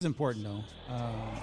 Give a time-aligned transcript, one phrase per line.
[0.00, 0.94] It's important though.
[0.94, 1.38] Um,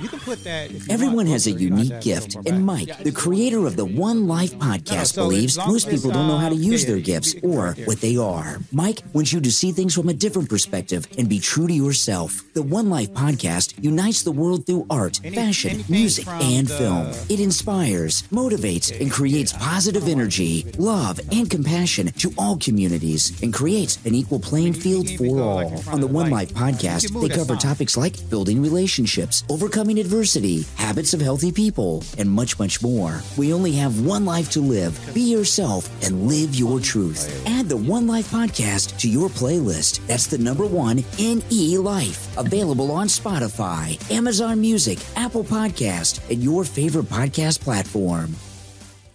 [0.00, 0.70] you can put that.
[0.88, 2.62] Everyone has a closer, you don't have unique gift, and.
[2.64, 6.54] Mike, the creator of the One Life podcast, believes most people don't know how to
[6.54, 8.58] use yeah, their gifts be- you can or what they are.
[8.70, 12.42] Mike wants you to see things from a different perspective and be true to yourself.
[12.54, 17.08] The One Life podcast unites the world through art, fashion, music, and film.
[17.28, 23.98] It inspires, motivates, and creates positive energy, love, and compassion to all communities and creates
[24.06, 25.82] an equal playing field for all.
[25.88, 26.22] On the One.
[26.30, 32.30] Life podcast, they cover topics like building relationships, overcoming adversity, habits of healthy people, and
[32.30, 33.20] much, much more.
[33.36, 34.98] We only have one life to live.
[35.14, 37.42] Be yourself and live your truth.
[37.46, 40.06] Add the One Life podcast to your playlist.
[40.06, 42.36] That's the number one NE Life.
[42.36, 48.34] Available on Spotify, Amazon Music, Apple Podcast, and your favorite podcast platform.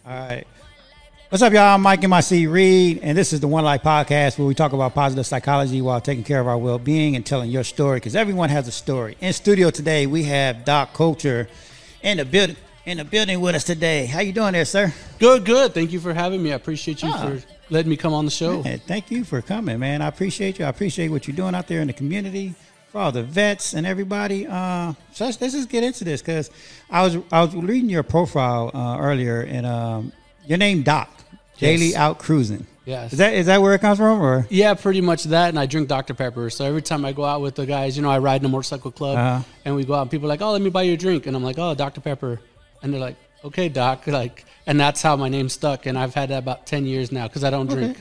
[0.06, 0.48] All right.
[1.30, 1.76] What's up, y'all?
[1.76, 4.94] I'm Mike MIC Reed, and this is the One Life Podcast where we talk about
[4.94, 8.50] positive psychology while taking care of our well being and telling your story because everyone
[8.50, 9.18] has a story.
[9.20, 11.50] In studio today, we have Doc Culture
[12.02, 12.56] in the building.
[12.86, 14.06] In the building with us today.
[14.06, 14.94] How you doing there, sir?
[15.20, 15.74] Good, good.
[15.74, 16.54] Thank you for having me.
[16.54, 17.18] I appreciate you Ah.
[17.22, 18.62] for letting me come on the show.
[18.64, 20.02] Hey, thank you for coming, man.
[20.02, 20.64] I appreciate you.
[20.64, 22.56] I appreciate what you're doing out there in the community
[22.94, 24.48] for all the vets and everybody.
[24.48, 26.50] Uh, so let's, let's just get into this because
[26.90, 30.14] I was I was reading your profile uh, earlier, and um,
[30.46, 31.10] your name Doc,
[31.60, 32.66] daily out cruising.
[32.86, 33.12] Yes.
[33.12, 35.50] Is that is that where it comes from, or Yeah, pretty much that.
[35.50, 36.14] And I drink Dr.
[36.14, 36.50] Pepper.
[36.50, 38.50] So every time I go out with the guys, you know, I ride in a
[38.50, 39.44] motorcycle club Uh-huh.
[39.66, 41.28] and we go out and people are like, oh, let me buy you a drink.
[41.28, 42.00] And I'm like, oh, Dr.
[42.00, 42.40] Pepper.
[42.82, 44.08] And they're like, okay, Doc.
[44.08, 45.86] Like, and that's how my name stuck.
[45.86, 47.98] And I've had that about 10 years now because I don't drink.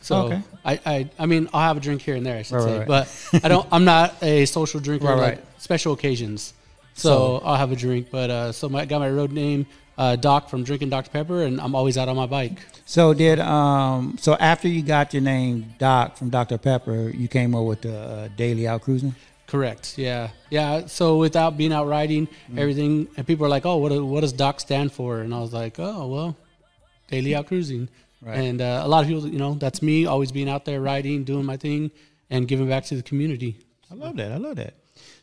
[0.00, 0.42] So Okay.
[0.64, 2.78] I, I, I mean, I'll have a drink here and there, I should Right, say.
[2.80, 5.44] right, But I don't, I'm not a social drinker, Right, like right.
[5.58, 6.52] special occasions.
[6.94, 8.08] So, I'll have a drink.
[8.10, 9.66] But uh, so my, I got my road name,
[9.98, 11.10] uh, Doc from drinking Dr.
[11.10, 12.58] Pepper, and I'm always out on my bike.
[12.84, 17.54] so did um so after you got your name Doc from Dr Pepper, you came
[17.54, 19.14] up with the uh, daily out cruising.
[19.46, 19.96] Correct.
[19.96, 20.30] Yeah.
[20.50, 20.86] Yeah.
[20.86, 22.58] So without being out riding, Mm-hmm.
[22.58, 25.52] everything, and people are like, "Oh, what what does DOC stand for?" And I was
[25.52, 26.36] like, "Oh, well,
[27.08, 27.88] daily out cruising."
[28.22, 28.38] Right.
[28.38, 31.22] And uh, a lot of people, you know, that's me always being out there riding,
[31.24, 31.90] doing my thing,
[32.28, 33.58] and giving back to the community.
[33.90, 34.32] I love that.
[34.32, 34.74] I love that.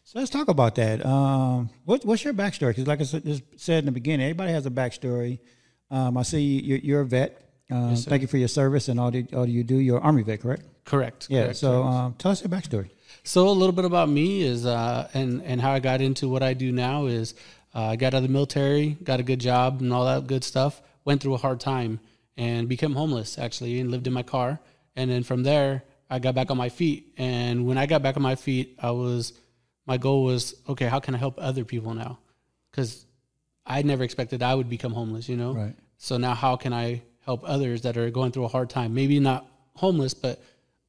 [0.03, 1.05] So let's talk about that.
[1.05, 2.69] Um, what, what's your backstory?
[2.69, 5.39] Because, like I said, just said in the beginning, everybody has a backstory.
[5.89, 7.39] Um, I see you're, you're a vet.
[7.71, 9.77] Um, thank you for your service and all that all you do.
[9.77, 10.63] You're an Army vet, correct?
[10.85, 11.27] Correct.
[11.29, 11.43] Yeah.
[11.43, 12.89] correct, so um, tell us your backstory.
[13.23, 16.43] So a little bit about me is, uh, and and how I got into what
[16.43, 17.35] I do now is,
[17.73, 20.43] uh, I got out of the military, got a good job and all that good
[20.43, 20.81] stuff.
[21.05, 21.99] Went through a hard time
[22.35, 24.59] and became homeless actually, and lived in my car.
[24.95, 27.13] And then from there, I got back on my feet.
[27.17, 29.33] And when I got back on my feet, I was,
[29.85, 32.19] my goal was, okay, how can I help other people now?
[32.71, 33.05] Because
[33.65, 35.53] I never expected I would become homeless, you know.
[35.53, 35.75] Right.
[35.97, 38.93] So now, how can I help others that are going through a hard time?
[38.93, 40.41] Maybe not homeless, but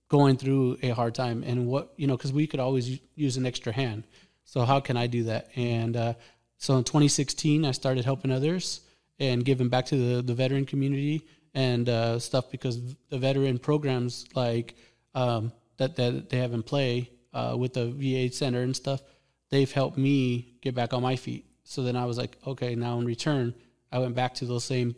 [0.09, 1.43] going through a hard time.
[1.45, 4.05] And what you know, because we could always use an extra hand.
[4.45, 5.49] So how can I do that?
[5.57, 6.15] And uh,
[6.59, 8.81] so in 2016, I started helping others
[9.19, 14.27] and giving back to the, the veteran community and uh, stuff because the veteran programs
[14.35, 14.75] like
[15.15, 19.03] um, that that they have in play uh, with the VA center and stuff,
[19.51, 21.45] they've helped me get back on my feet.
[21.65, 23.55] So then I was like, okay, now in return,
[23.93, 24.95] I went back to those same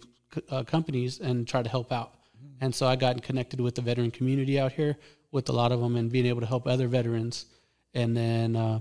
[0.51, 2.13] uh, companies and tried to help out.
[2.61, 4.97] And so I got connected with the veteran community out here
[5.31, 7.47] with a lot of them and being able to help other veterans.
[7.95, 8.81] And then uh,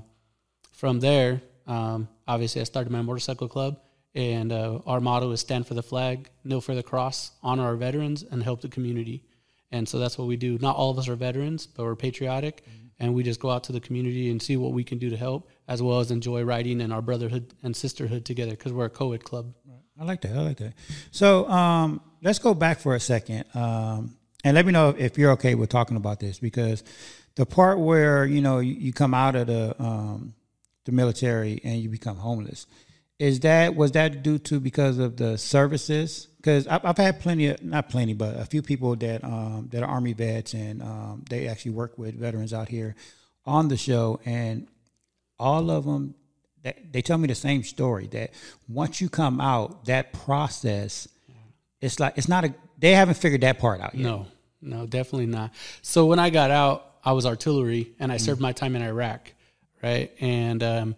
[0.72, 3.80] from there, um, obviously, I started my motorcycle club.
[4.14, 7.76] And uh, our motto is stand for the flag, kneel for the cross, honor our
[7.76, 9.24] veterans, and help the community.
[9.72, 10.58] And so that's what we do.
[10.60, 12.64] Not all of us are veterans, but we're patriotic.
[13.00, 15.18] And we just go out to the community and see what we can do to
[15.18, 18.90] help, as well as enjoy riding and our brotherhood and sisterhood together because we're a
[18.90, 19.54] co ed club.
[20.00, 20.32] I like that.
[20.32, 20.74] I like that.
[21.12, 25.32] So um, let's go back for a second, um, and let me know if you're
[25.32, 26.84] okay with talking about this because
[27.36, 30.34] the part where you know you, you come out of the um,
[30.86, 32.68] the military and you become homeless
[33.20, 36.28] is that was that due to because of the services?
[36.38, 39.84] Because I've, I've had plenty of not plenty, but a few people that um, that
[39.84, 42.96] are army vets and um, they actually work with veterans out here
[43.46, 44.68] on the show, and
[45.40, 46.16] all of them
[46.64, 48.32] they, they tell me the same story that
[48.68, 51.08] once you come out that process
[51.82, 54.26] it's like it's not a they haven't figured that part out yet No,
[54.62, 55.52] no, definitely not.
[55.82, 58.22] So when I got out, I was artillery and I Mm.
[58.22, 59.32] served my time in Iraq,
[59.84, 60.12] right?
[60.20, 60.96] And um,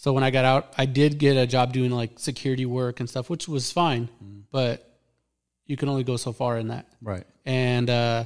[0.00, 3.08] so when I got out, I did get a job doing like security work and
[3.12, 4.42] stuff, which was fine, Mm.
[4.58, 4.76] but
[5.66, 6.86] you can only go so far in that.
[7.02, 8.24] right And uh,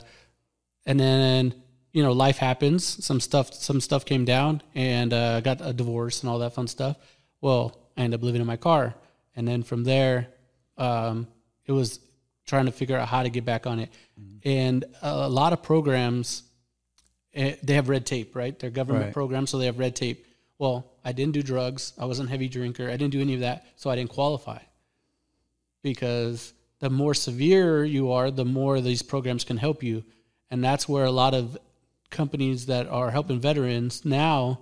[0.88, 1.54] and then
[1.96, 2.84] you know life happens.
[3.08, 6.66] Some stuff, some stuff came down, and uh, got a divorce and all that fun
[6.68, 6.96] stuff.
[7.40, 7.64] Well,
[7.96, 8.94] I ended up living in my car,
[9.36, 10.28] and then from there,
[10.78, 11.26] um,
[11.68, 12.00] it was
[12.50, 13.90] trying to figure out how to get back on it.
[14.44, 16.42] And a lot of programs,
[17.34, 18.58] eh, they have red tape, right?
[18.58, 19.12] They're government Right.
[19.14, 20.26] programs, so they have red tape.
[20.62, 21.92] Well, I didn't do drugs.
[21.98, 22.88] I wasn't a heavy drinker.
[22.88, 24.60] I didn't do any of that, so I didn't qualify.
[25.82, 30.04] Because the more severe you are, the more these programs can help you,
[30.52, 31.58] and that's where a lot of
[32.10, 34.60] companies that are helping veterans now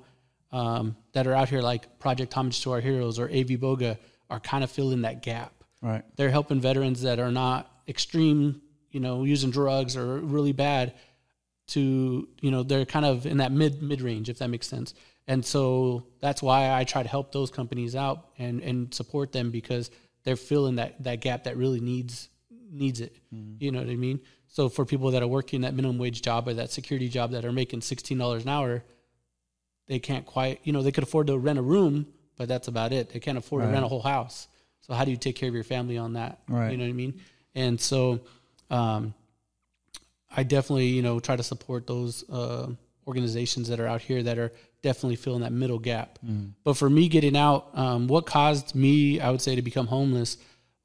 [0.52, 3.98] um, that are out here, like Project Homage to Our Heroes or AV Boga,
[4.30, 5.52] are kind of filling that gap.
[5.82, 6.02] Right.
[6.16, 10.94] They're helping veterans that are not extreme, you know, using drugs or really bad
[11.66, 14.94] to, you know, they're kind of in that mid mid range, if that makes sense.
[15.30, 19.52] And so that's why I try to help those companies out and, and support them
[19.52, 19.88] because
[20.24, 22.28] they're filling that, that gap that really needs
[22.68, 23.16] needs it.
[23.30, 24.20] You know what I mean?
[24.48, 27.44] So for people that are working that minimum wage job or that security job that
[27.44, 28.82] are making sixteen dollars an hour,
[29.86, 32.06] they can't quite you know, they could afford to rent a room,
[32.36, 33.10] but that's about it.
[33.10, 34.48] They can't afford to rent a whole house.
[34.80, 36.40] So how do you take care of your family on that?
[36.48, 36.72] Right.
[36.72, 37.20] You know what I mean?
[37.54, 38.20] And so
[38.68, 39.14] um
[40.36, 42.66] I definitely, you know, try to support those uh,
[43.06, 46.18] organizations that are out here that are definitely filling that middle gap.
[46.64, 50.36] But for me getting out, um, what caused me, I would say, to become homeless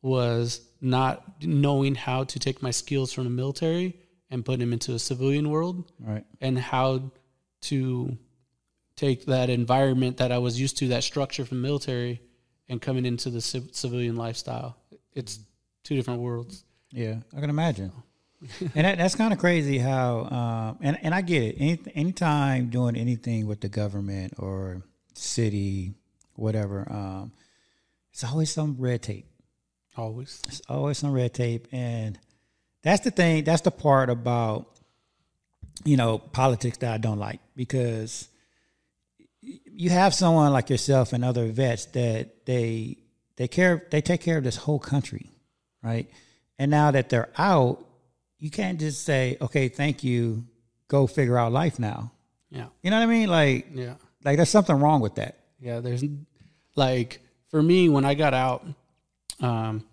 [0.02, 3.96] was not knowing how to take my skills from the military
[4.30, 6.26] and put them into a civilian world Right.
[6.42, 7.12] and how
[7.62, 8.18] to
[8.96, 12.22] take that environment that I was used to, that structure from military,
[12.70, 14.78] and coming into the civ- civilian lifestyle.
[15.14, 15.40] It's
[15.84, 16.64] two different worlds.
[16.92, 17.92] Yeah, I can imagine.
[18.76, 21.56] And that, that's kind of crazy how, um, and and I get it.
[21.60, 24.82] Any anytime doing anything with the government or
[25.14, 25.94] city,
[26.36, 27.32] whatever, um,
[28.12, 29.28] it's always some red tape.
[29.98, 30.42] Always.
[30.48, 32.20] It's always some red tape, and
[32.82, 33.44] that's the thing.
[33.44, 34.68] That's the part about
[35.84, 38.28] you know politics that I don't like because
[39.42, 42.98] you have someone like yourself and other vets that they
[43.38, 45.30] they care they take care of this whole country,
[45.84, 46.10] right?
[46.58, 47.86] And now that they're out,
[48.40, 50.46] you can't just say, "Okay, thank you,
[50.88, 52.12] go figure out life now."
[52.50, 52.68] Yeah.
[52.84, 53.30] You know what I mean?
[53.30, 53.96] Like, Yeah.
[54.24, 55.40] like there's something wrong with that.
[55.60, 56.04] Yeah, there's
[56.76, 58.66] like for me when I got out,
[59.40, 59.84] um,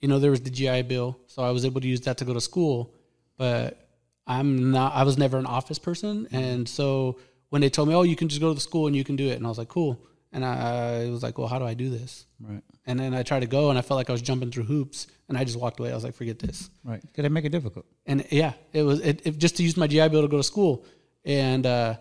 [0.00, 2.24] you know, there was the GI Bill, so I was able to use that to
[2.24, 2.92] go to school.
[3.36, 3.78] But
[4.26, 4.94] I'm not.
[4.94, 7.18] I was never an office person, and so
[7.50, 9.16] when they told me, "Oh, you can just go to the school and you can
[9.16, 9.98] do it," and I was like, "Cool,"
[10.32, 12.62] and I was like, "Well, how do I do this?" Right.
[12.86, 15.06] And then I tried to go, and I felt like I was jumping through hoops,
[15.28, 15.90] and I just walked away.
[15.90, 17.00] I was like, "Forget this." Right.
[17.00, 17.86] Because they make it difficult.
[18.06, 20.42] and yeah, it was it, it just to use my GI Bill to go to
[20.42, 20.84] school,
[21.24, 21.94] and uh,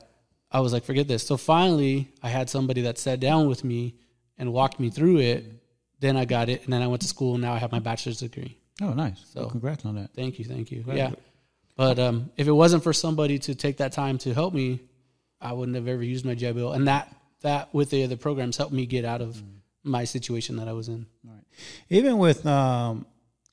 [0.51, 1.25] I was like, forget this.
[1.25, 3.95] So finally, I had somebody that sat down with me
[4.37, 5.45] and walked me through it.
[5.99, 7.33] Then I got it, and then I went to school.
[7.33, 8.57] and Now I have my bachelor's degree.
[8.81, 9.19] Oh, nice.
[9.33, 10.11] So- well, congrats on that.
[10.13, 10.83] Thank you, thank you.
[10.83, 11.11] Very yeah,
[11.75, 14.79] but um, if it wasn't for somebody to take that time to help me,
[15.41, 16.71] I wouldn't have ever used my GI Bill.
[16.73, 19.43] And that that with the other programs helped me get out of Mm.
[19.83, 21.05] my situation that I was in.
[21.89, 23.05] even with um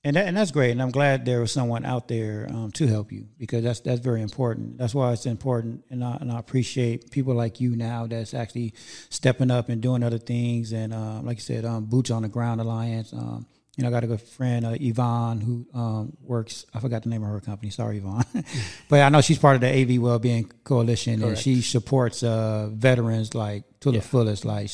[0.06, 2.86] and that, and that's great and i'm glad there was someone out there um, to
[2.86, 6.38] help you because that's that's very important that's why it's important and I, and I
[6.38, 8.74] appreciate people like you now that's actually
[9.08, 12.28] stepping up and doing other things and um, like you said um, boots on the
[12.28, 13.46] ground alliance um,
[13.76, 16.64] you know, I got a good friend, uh, Yvonne, who um, works.
[16.72, 17.70] I forgot the name of her company.
[17.70, 18.24] Sorry, Yvonne,
[18.88, 23.34] but I know she's part of the AV Wellbeing Coalition, and she supports uh, veterans
[23.34, 24.10] like to the Yeah.
[24.10, 24.44] fullest.
[24.44, 24.70] Like,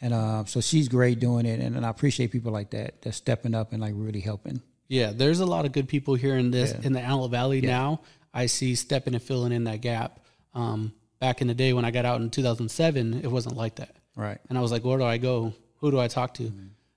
[0.00, 3.16] and uh, so she's great doing it, and, and I appreciate people like that that's
[3.16, 4.62] stepping up and like really helping.
[4.88, 6.86] Yeah, there's a lot of good people here in this Yeah.
[6.86, 8.00] in the Antelope Valley now.
[8.34, 10.20] I see stepping and filling in that gap.
[10.54, 13.96] Um, back in the day when I got out in 2007, it wasn't like that,
[14.16, 14.38] Right.
[14.48, 15.52] and I was like, where do I go?
[15.76, 16.52] Who do I talk to?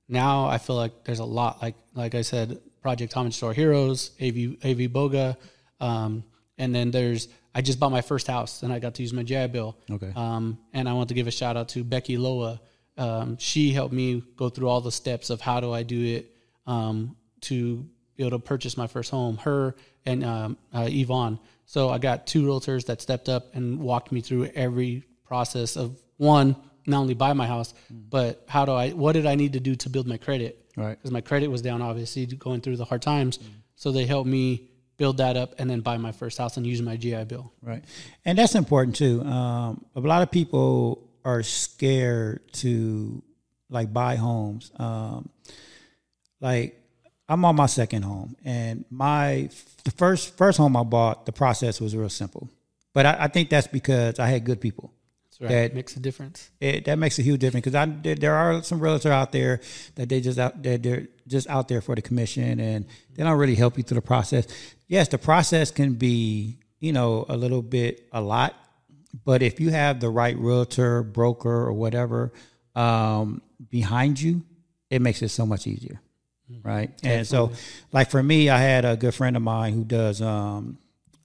[0.10, 1.62] Now I feel like there's a lot.
[1.62, 5.38] Like like I said, Project Homage to Our Heroes, AV AV Boga,
[5.80, 6.24] um,
[6.58, 9.24] and then there's I just bought my first house and I got to use my
[9.24, 9.78] GI Bill.
[9.90, 10.12] Okay.
[10.14, 12.60] Um, and I want to give a shout out to Becky Loa.
[12.98, 16.36] Um, she helped me go through all the steps of how do I do it
[16.68, 19.38] um, to be able to purchase my first home.
[19.38, 19.74] Her
[20.06, 21.40] and um, uh, Yvonne.
[21.66, 25.98] So I got two realtors that stepped up and walked me through every process of
[26.18, 28.90] one, not only buy my house, but how do I?
[28.90, 30.72] What did I need to do to build my credit?
[30.78, 30.98] Right.
[30.98, 33.40] Because my credit was down, obviously, going through the hard times.
[33.76, 36.82] So they helped me build that up and then buy my first house and use
[36.82, 37.52] my GI Bill.
[37.62, 37.84] Right.
[38.24, 39.22] And that's important too.
[39.24, 43.22] Um, a lot of people are scared to
[43.70, 44.72] like buy homes.
[44.78, 45.30] Um,
[46.40, 46.82] like
[47.28, 49.50] I'm on my second home and my
[49.84, 52.50] the first first home I bought, the process was real simple.
[52.94, 54.94] But I, I think that's because I had good people.
[55.40, 55.50] Right.
[55.50, 56.50] That- makes a difference.
[56.60, 59.60] It, that makes a huge difference because I there, there are some realtors out there
[59.96, 63.38] that they just out that they're just out there for the commission and they don't
[63.38, 64.48] really help you through the process.
[64.88, 68.56] Yes, the process can be you know a little bit a lot,
[69.26, 72.32] but if you have the right realtor, broker, or whatever
[72.76, 74.44] um, behind you,
[74.90, 76.02] it makes it so much easier,
[76.64, 76.92] right?
[77.04, 77.52] And so,
[77.92, 80.78] like for me, I had a good friend of mine who does um,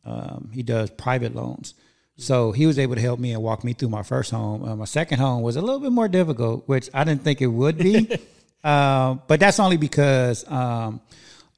[0.05, 1.75] um, he does private loans.
[2.21, 4.62] So he was able to help me and walk me through my first home.
[4.62, 7.47] Uh, my second home was a little bit more difficult, which I didn't think it
[7.47, 8.11] would be.
[8.65, 11.00] uh, but that's only because um,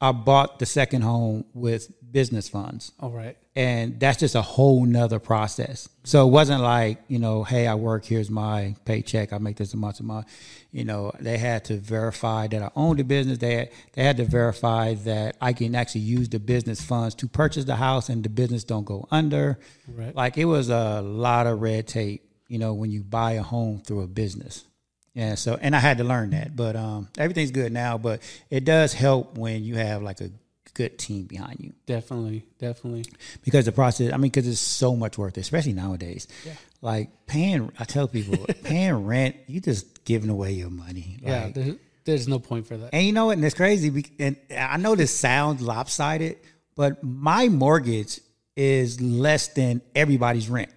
[0.00, 2.92] I bought the second home with business funds.
[3.00, 3.36] All right.
[3.56, 5.88] And that's just a whole nother process.
[6.04, 9.74] So it wasn't like, you know, hey, I work, here's my paycheck, I make this
[9.74, 10.26] a month a month.
[10.70, 13.38] You know, they had to verify that I owned the business.
[13.38, 17.28] They had, they had to verify that I can actually use the business funds to
[17.28, 19.58] purchase the house and the business don't go under.
[19.88, 20.14] Right.
[20.14, 23.80] Like it was a lot of red tape, you know, when you buy a home
[23.80, 24.64] through a business.
[25.14, 27.98] Yeah, so and I had to learn that, but um, everything's good now.
[27.98, 30.30] But it does help when you have like a
[30.74, 32.44] good team behind you Definitely.
[32.58, 33.04] Definitely.
[33.44, 34.12] because the process.
[34.12, 36.26] I mean, because it's so much worth it, especially nowadays.
[36.46, 36.54] Yeah.
[36.80, 41.18] Like paying, I tell people, paying rent, you just giving away your money.
[41.22, 41.44] Yeah.
[41.44, 42.90] Like, There's, there's no point for that.
[42.92, 43.36] and you know what?
[43.36, 44.04] And it's crazy.
[44.18, 46.38] And I know this sounds lopsided,
[46.74, 48.20] but my mortgage
[48.56, 50.70] is less than everybody's rent,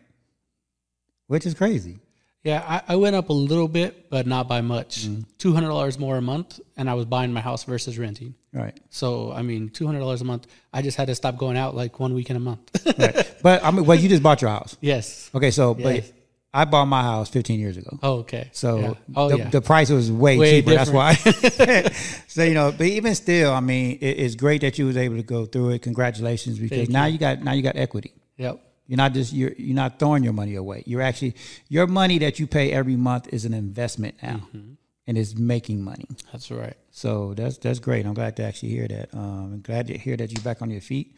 [1.28, 2.00] which is crazy.
[2.46, 5.08] Yeah, I, I went up a little bit, but not by much.
[5.08, 5.22] Mm-hmm.
[5.40, 8.36] Two hundred dollars more a month, and I was buying my house versus renting.
[8.54, 8.80] Right.
[8.92, 10.46] So I mean, two hundred dollars a month.
[10.72, 12.70] I just had to stop going out like one weekend a month.
[13.00, 13.34] right.
[13.42, 14.78] But I mean, well, you just bought your house.
[14.80, 15.30] yes.
[15.34, 16.08] Okay, so Yes.
[16.08, 16.14] but
[16.54, 17.98] I bought my house 15 years ago.
[18.04, 18.50] Oh, okay.
[18.54, 18.94] So Yeah.
[19.16, 19.50] oh the, yeah.
[19.50, 20.75] the price was way, Way cheaper.
[20.75, 21.14] That's why.
[22.28, 25.18] so you know, but even still, I mean, it, it's great that you was able
[25.18, 25.82] to go through it.
[25.82, 27.18] Congratulations, because Thank now you.
[27.18, 28.14] got now you got equity.
[28.38, 28.62] yep.
[28.88, 30.84] You're not just you're you're not throwing your money away.
[30.86, 31.36] You're actually
[31.70, 34.74] your money that you pay every month is an investment now, Mm-hmm.
[35.08, 36.08] and it's making money.
[36.32, 36.77] That's right.
[36.92, 38.06] So that's that's great.
[38.06, 39.13] I'm glad to actually hear that.
[39.13, 41.15] Um, I'm glad to hear that you're back on your feet,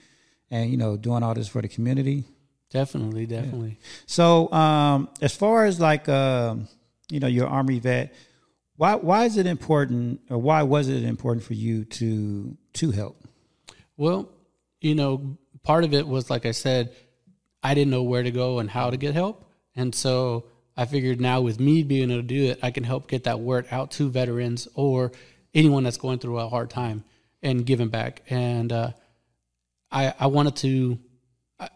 [0.50, 2.24] and you know, doing all this for the community.
[2.70, 3.26] Definitely.
[3.26, 3.80] Definitely.
[4.08, 6.68] So, um, as far as like, um,
[7.10, 8.14] you know, your army vet,
[8.78, 13.18] why why is it important, or why was it important for you to to help?
[13.98, 14.30] Well,
[14.82, 16.94] you know, part of it was like I said,
[17.64, 19.46] I didn't know where to go and how to get help.
[19.76, 20.46] And so
[20.76, 23.40] I figured now with me being able to do it, I can help get that
[23.40, 25.12] word out to veterans or
[25.54, 27.04] anyone that's going through a hard time
[27.42, 28.22] and giving back.
[28.30, 28.92] And uh,
[29.92, 31.00] I, I wanted to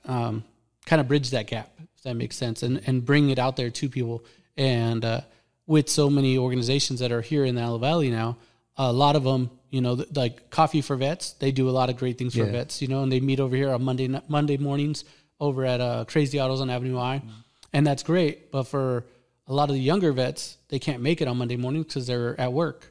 [0.05, 0.43] um,
[0.85, 3.69] kind of bridge that gap, if that makes sense, and, and bring it out there
[3.69, 4.23] to people.
[4.57, 5.21] And uh,
[5.65, 8.37] with so many organizations that are here in the Antelope Valley now,
[8.77, 11.97] a lot of them, you know, like Coffee for Vets, they do a lot of
[11.97, 12.51] great things for Yeah.
[12.51, 15.03] vets, you know, and they meet over here on Monday Monday mornings
[15.41, 17.21] over at uh, Crazy Otto's on Avenue I,
[17.73, 18.51] and that's great.
[18.51, 19.05] But for
[19.47, 22.39] a lot of the younger vets, they can't make it on Monday morning because they're
[22.39, 22.89] at work.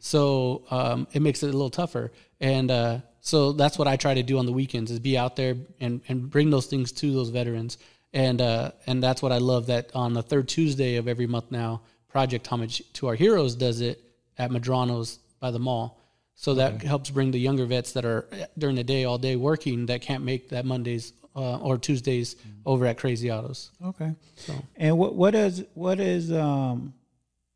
[0.00, 2.10] So um, it makes it a little tougher.
[2.40, 5.36] And uh, so that's what I try to do on the weekends is be out
[5.36, 7.78] there and, and bring those things to those veterans.
[8.12, 11.52] And uh, and that's what I love that on the third Tuesday of every month
[11.52, 14.02] now, Project Homage to Our Heroes does it
[14.36, 16.00] at Madrano's by the mall.
[16.34, 19.36] So that helps bring the younger vets that are uh, during the day all day
[19.36, 23.70] working that can't make that Mondays uh, or Tuesdays over at Crazy Otto's.
[23.84, 24.14] Okay.
[24.36, 26.94] So And what what is what is um,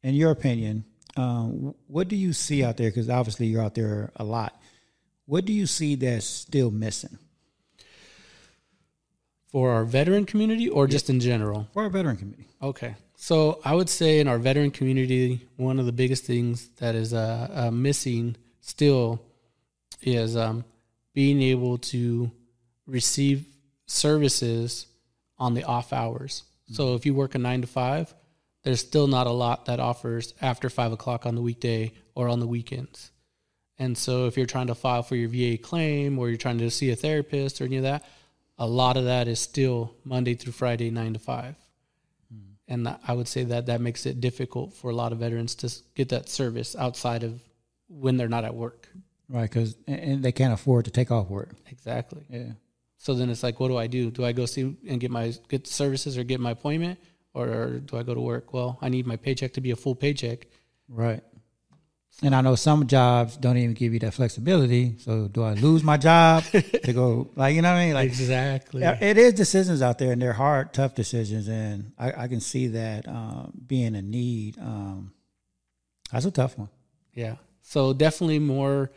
[0.02, 0.84] in your opinion,
[1.16, 2.90] um, what do you see out there?
[2.90, 4.60] Because obviously you're out there a lot.
[5.26, 7.18] What do you see that's still missing
[9.46, 11.68] for our veteran community or just in general?
[11.72, 12.48] for our veteran community?
[12.62, 12.94] Okay.
[13.16, 17.14] So I would say in our veteran community, one of the biggest things that is
[17.14, 19.22] uh, uh, missing still
[20.02, 20.64] is um,
[21.14, 22.30] being able to
[22.86, 23.46] receive
[23.86, 24.86] services
[25.38, 26.44] on the off hours.
[26.70, 28.14] So if you work a nine to five,
[28.62, 32.40] there's still not a lot that offers after five o'clock on the weekday or on
[32.40, 33.10] the weekends.
[33.78, 36.70] And so if you're trying to file for your VA claim or you're trying to
[36.70, 38.04] see a therapist or any of that,
[38.56, 41.56] a lot of that is still Monday through Friday, nine to five
[42.68, 45.72] and I would say that that makes it difficult for a lot of veterans to
[45.94, 47.40] get that service outside of
[47.88, 48.88] when they're not at work.
[49.28, 51.50] Right, because and they can't afford to take off work.
[51.70, 52.22] Exactly.
[52.30, 52.52] Yeah.
[52.98, 54.10] So then it's like, what do I do?
[54.10, 56.98] Do I go see and get my get services or get my appointment,
[57.34, 58.52] or do I go to work?
[58.52, 60.46] Well, I need my paycheck to be a full paycheck.
[60.88, 61.22] Right.
[62.22, 64.96] And I know some jobs don't even give you that flexibility.
[64.98, 67.94] So do I lose my job to go like you know what I mean?
[67.94, 68.82] Like Exactly.
[68.84, 72.68] It is decisions out there, and they're hard, tough decisions, and I, I can see
[72.68, 74.58] that um, being a need.
[74.58, 75.12] Um,
[76.12, 76.68] that's a tough one.
[77.12, 77.36] Yeah.
[77.62, 78.92] So definitely more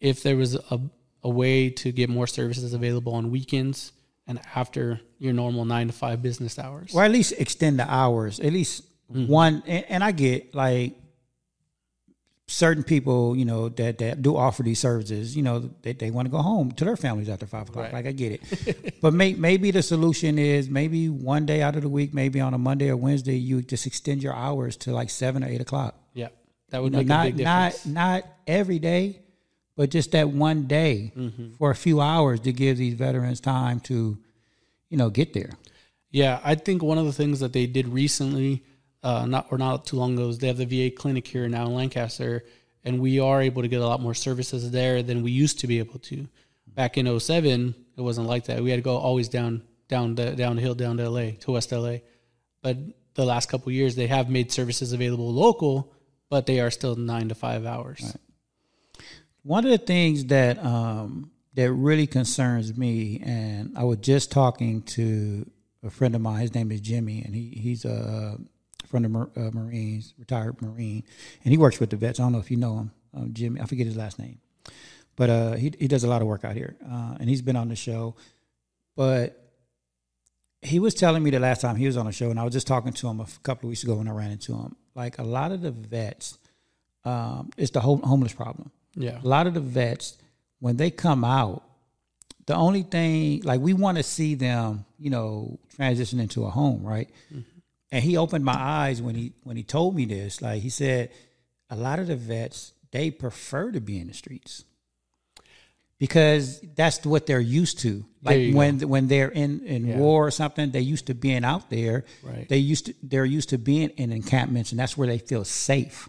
[0.00, 0.80] if there was a,
[1.22, 3.92] a way to get more services available on weekends
[4.26, 6.94] and after your normal nine to five business hours.
[6.94, 8.38] or at least extend the hours.
[8.38, 9.26] At least mm.
[9.26, 10.94] one, and, and I get like
[12.46, 15.36] certain people, you know, that that do offer these services.
[15.36, 17.86] You know, they they want to go home to their families after five o'clock.
[17.86, 17.94] Right.
[17.94, 21.82] Like I get it, but may, maybe the solution is maybe one day out of
[21.82, 25.10] the week, maybe on a Monday or Wednesday, you just extend your hours to like
[25.10, 25.94] seven or eight o'clock.
[26.14, 26.28] Yeah.
[26.70, 27.86] That would You know, make not a big difference.
[27.86, 29.20] not not every day,
[29.78, 31.54] but just that one day Mm-hmm.
[31.58, 34.18] for a few hours to give these veterans time to,
[34.90, 35.52] you know, get there.
[36.10, 38.64] Yeah, I think one of the things that they did recently,
[39.04, 41.66] uh, not or not too long ago, is they have the VA clinic here now
[41.66, 42.44] in Lancaster,
[42.84, 45.66] and we are able to get a lot more services there than we used to
[45.68, 46.26] be able to.
[46.66, 48.62] Back in 07, it wasn't like that.
[48.62, 51.52] We had to go always down down the down the hill down to LA to
[51.52, 51.96] West LA.
[52.62, 52.76] But
[53.14, 55.92] the last couple of years, they have made services available local,
[56.30, 58.16] but they are still nine to five hours.
[59.48, 64.82] One of the things that um, that really concerns me, and I was just talking
[64.82, 65.50] to
[65.82, 66.42] a friend of mine.
[66.42, 68.36] His name is Jimmy, and he he's a
[68.88, 71.02] friend of Mar- uh, Marines, retired Marine,
[71.44, 72.20] and he works with the vets.
[72.20, 73.58] I don't know if you know him, um, Jimmy.
[73.58, 74.38] I forget his last name,
[75.16, 77.56] but uh, he he does a lot of work out here, uh, and he's been
[77.56, 78.16] on the show.
[78.96, 79.50] But
[80.60, 82.52] he was telling me the last time he was on the show, and I was
[82.52, 84.76] just talking to him a couple of weeks ago when I ran into him.
[84.94, 86.38] Like a lot of the vets,
[87.06, 88.72] um, it's the home, homeless problem.
[88.94, 89.20] Yeah.
[89.22, 90.16] A lot of the vets,
[90.60, 91.62] when they come out,
[92.46, 96.82] the only thing like we want to see them, you know, transition into a home,
[96.82, 97.08] right?
[97.92, 100.40] And he opened my eyes when he when he told me this.
[100.42, 101.10] Like he said,
[101.70, 104.64] a lot of the vets they prefer to be in the streets
[105.98, 108.04] because that's what they're used to.
[108.22, 109.98] Like when when they're in in Yeah.
[109.98, 112.04] war or something, they used to being out there.
[112.22, 112.48] Right.
[112.48, 116.08] They used to they're used to being in encampments, and that's where they feel safe.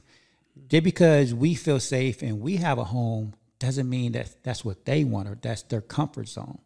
[0.68, 4.86] Just because we feel safe and we have a home doesn't mean that that's what
[4.86, 6.60] they want or that's their comfort zone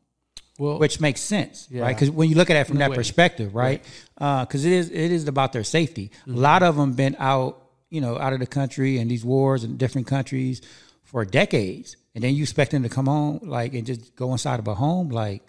[0.59, 1.95] Well, which makes sense, right?
[1.95, 2.95] Because when you look at it from that way.
[2.95, 3.83] perspective, right?
[4.15, 6.11] Because it is it is about their safety.
[6.21, 6.35] Mm-hmm.
[6.37, 7.53] A lot of them been out,
[7.89, 10.61] you know, out of the country and these wars in different countries
[11.03, 14.59] for decades, and then you expect them to come home like and just go inside
[14.59, 15.41] of a home, like.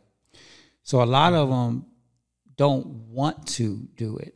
[0.83, 1.57] So a lot of Mm-hmm.
[1.73, 1.87] them
[2.57, 2.87] don't
[3.19, 4.35] want to do it,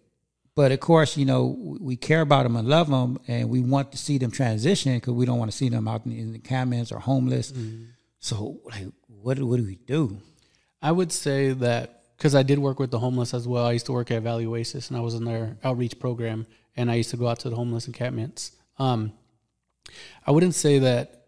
[0.59, 3.93] but of course, you know, we care about them and love them, and we want
[3.93, 6.41] to see them transition because we don't want to see them out in, in the
[6.41, 7.53] comments or homeless.
[7.53, 7.85] Mm-hmm.
[8.19, 10.21] So, like, what do- what do we do?
[10.83, 13.67] I would say that because I did work with the homeless as well.
[13.67, 16.45] I used to work at Valley Oasis, and I was in their outreach program,
[16.77, 18.51] and I used to go out to the homeless encampments.
[18.81, 19.13] Um,
[20.27, 21.27] I wouldn't say that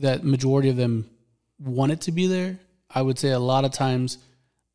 [0.00, 1.08] that majority of them
[1.58, 2.58] wanted to be there.
[2.90, 4.18] I would say a lot of times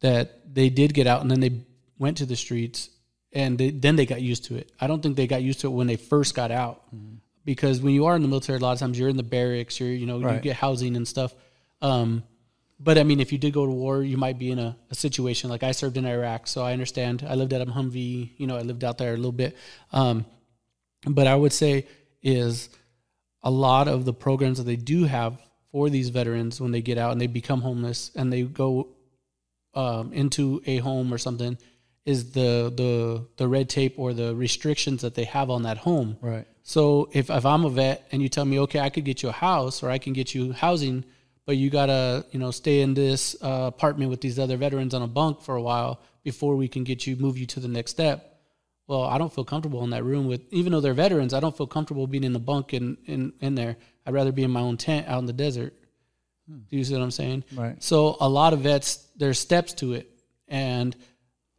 [0.01, 1.61] that they did get out and then they
[1.99, 2.89] went to the streets
[3.35, 4.71] and they, then they got used to it.
[4.79, 6.81] I don't think they got used to it when they first got out
[7.43, 9.79] because when you are in the military, a lot of times you're in the barracks,
[9.79, 11.35] you're you know you get housing and stuff.
[11.81, 12.23] Um,
[12.79, 14.95] but I mean, if you did go to war, you might be in a, a
[14.95, 17.25] situation like I served in Iraq, so I understand.
[17.27, 19.55] I lived at a Humvee, you know, I lived out there a little bit.
[19.91, 20.25] Um,
[21.05, 21.87] but I would say
[22.23, 22.69] is
[23.43, 25.37] a lot of the programs that they do have
[25.71, 28.89] for these veterans when they get out and they become homeless and they go
[29.73, 31.57] um, into a home or something
[32.05, 36.17] is the the the red tape or the restrictions that they have on that home.
[36.21, 36.47] Right.
[36.63, 39.29] So if, if I'm a vet and you tell me, okay, I could get you
[39.29, 41.05] a house or I can get you housing,
[41.45, 45.03] but you gotta, you know, stay in this uh, apartment with these other veterans on
[45.03, 47.91] a bunk for a while before we can get you move you to the next
[47.91, 48.39] step.
[48.87, 51.55] Well, I don't feel comfortable in that room with, even though they're veterans, I don't
[51.55, 53.77] feel comfortable being in the bunk in in, in there.
[54.05, 55.73] I'd rather be in my own tent out in the desert.
[56.47, 57.43] Do you see what I'm saying?
[57.55, 57.81] Right.
[57.81, 60.09] So a lot of vets, there's steps to it,
[60.47, 60.95] and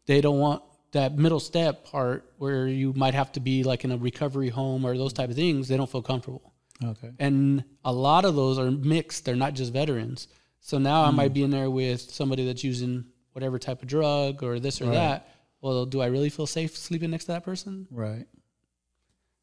[0.06, 3.92] they don't want that middle step part where you might have to be like in
[3.92, 5.68] a recovery home or those type of things.
[5.68, 7.10] They don't feel comfortable, Okay.
[7.18, 9.24] and a lot of those are mixed.
[9.24, 10.28] They're not just veterans.
[10.60, 14.42] So now I might be in there with somebody that's using whatever type of drug
[14.42, 15.28] or this or that.
[15.60, 17.86] Well, do I really feel safe sleeping next to that person?
[17.90, 18.26] Right.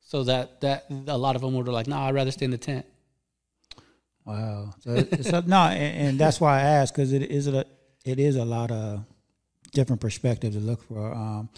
[0.02, 2.58] So that that a lot of them were like, "Nah, I'd rather stay in the
[2.58, 2.86] tent."
[4.26, 4.74] Wow.
[4.80, 7.66] So a, no, and, and that's why I asked because it is a
[8.06, 9.06] it is a lot of
[9.74, 11.14] different perspective to look for.
[11.14, 11.50] Um,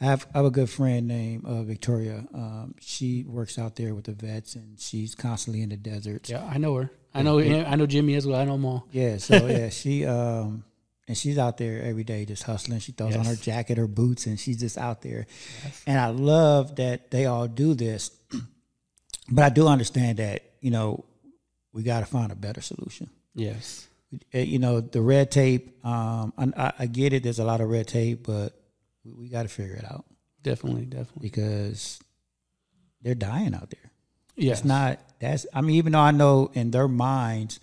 [0.00, 2.24] I have I have a good friend named uh, Victoria.
[2.32, 6.30] Um, she works out there with the vets, and she's constantly in the deserts.
[6.30, 6.90] Yeah, I know her.
[7.14, 7.38] I know.
[7.38, 8.40] I know Jimmy as well.
[8.40, 8.86] I know them all.
[8.90, 10.64] Yeah, so yeah, she um
[11.06, 12.78] and she's out there every day just hustling.
[12.78, 15.26] She throws on her jacket, her boots, and she's just out there.
[15.86, 18.10] And I love that they all do this.
[19.26, 21.06] But I do understand that, you know,
[21.72, 23.08] we got to find a better solution.
[23.34, 23.88] Yes.
[24.34, 27.22] Uh, You know, the red tape, um, I, I- get it.
[27.22, 28.52] There's a lot of red tape, but
[29.04, 30.04] we, we got to figure it out
[30.42, 30.86] Definitely.
[30.86, 31.20] Definitely.
[31.28, 32.00] because
[33.02, 33.90] they're dying out there.
[34.36, 34.58] Yes.
[34.58, 37.60] It's not that's I mean, even though I know in their minds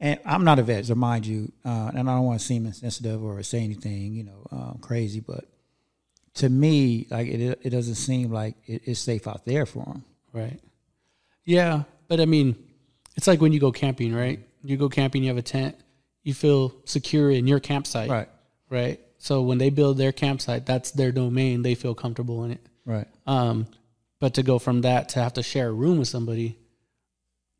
[0.00, 2.66] and I'm not a vet, so mind you, uh, and I don't want to seem
[2.66, 5.44] insensitive or say anything, you know, um, crazy, but
[6.34, 10.04] to me, like it, it doesn't seem like it, it's safe out there for them.
[10.32, 10.60] Right.
[11.44, 12.56] Yeah, but I mean,
[13.14, 14.40] it's like when you go camping, right?
[14.62, 15.76] You go camping, you have a tent,
[16.22, 18.28] you feel secure in your campsite, Right,
[18.70, 19.00] right?
[19.18, 21.62] So when they build their campsite, that's their domain.
[21.62, 22.60] They feel comfortable in it.
[22.84, 23.66] right, Um,
[24.20, 26.56] but to go from that to have to share a room with somebody,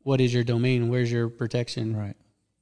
[0.03, 0.89] what is your domain?
[0.89, 1.95] Where's your protection?
[1.95, 2.15] right.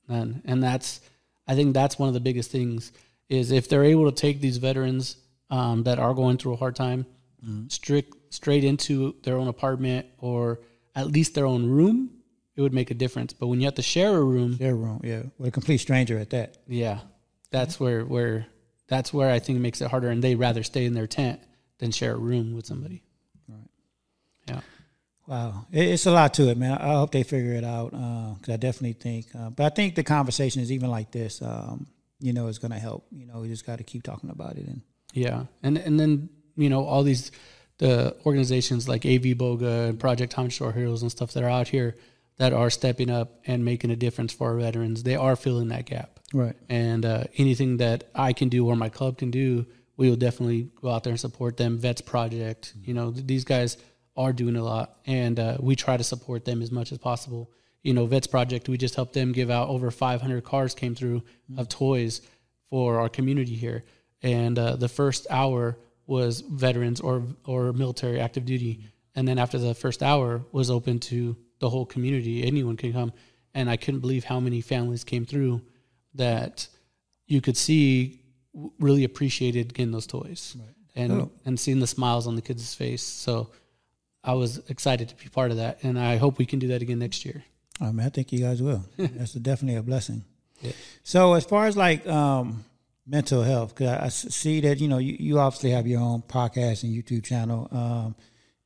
[0.09, 0.41] None.
[0.45, 0.99] And that's,
[1.47, 2.91] I think that's one of the biggest things
[3.29, 5.15] is if they're able to take these veterans
[5.49, 7.05] um, that are going through a hard time
[7.67, 10.59] strict straight into their own apartment or
[10.95, 12.09] at least their own room,
[12.55, 13.33] it would make a difference.
[13.33, 15.79] But when you have to share a room, share a room, yeah, with a complete
[15.79, 16.57] stranger at that.
[16.67, 16.99] yeah,
[17.51, 18.47] that's where where
[18.87, 21.39] that's where I think it makes it harder, and they rather stay in their tent
[21.79, 23.03] than share a room with somebody.
[23.47, 23.69] Right.
[24.47, 24.61] Yeah.
[25.25, 26.77] Wow, it's a lot to it, man.
[26.77, 29.27] I hope they figure it out because I definitely think.
[29.33, 31.41] Uh, but I think the conversation is even like this.
[31.41, 31.87] Um,
[32.19, 33.05] you know, is going to help.
[33.11, 34.67] You know, we just got to keep talking about it.
[34.67, 34.81] And
[35.13, 37.31] Yeah, and and then you know all these
[37.77, 41.67] the organizations like AV Boga and Project Time Shore Heroes and stuff that are out
[41.67, 41.95] here
[42.37, 45.03] that are stepping up and making a difference for our veterans.
[45.03, 46.19] They are filling that gap.
[46.33, 49.65] right, and uh, anything that I can do or my club can do,
[49.97, 51.77] we will definitely go out there and support them.
[51.77, 53.77] Vets Project, you know, th- these guys
[54.15, 57.51] are doing a lot, and uh, we try to support them as much as possible.
[57.83, 61.23] You know, Vets Project, we just helped them give out over 500 cars came through
[61.57, 62.21] of toys
[62.69, 63.83] for our community here,
[64.21, 69.57] and uh, the first hour was veterans or or military active duty, and then after
[69.57, 72.35] the first hour was open to the whole community.
[72.53, 73.11] Anyone can come,
[73.53, 75.61] and I couldn't believe how many families came through
[76.15, 76.67] that
[77.33, 78.19] you could see
[78.79, 80.57] really appreciated getting those toys
[80.95, 81.31] and Oh.
[81.45, 83.01] and seeing the smiles on the kids' face.
[83.25, 83.33] So
[84.23, 86.81] I was excited to be part of that, and I hope we can do that
[86.81, 87.39] again next year.
[87.81, 88.83] I mean, I think you guys will.
[88.97, 90.23] That's definitely a blessing.
[90.61, 90.71] Yeah.
[91.03, 92.63] So, as far as like um,
[93.07, 96.83] mental health, because I see that you know you, you obviously have your own podcast
[96.83, 98.15] and YouTube channel, um,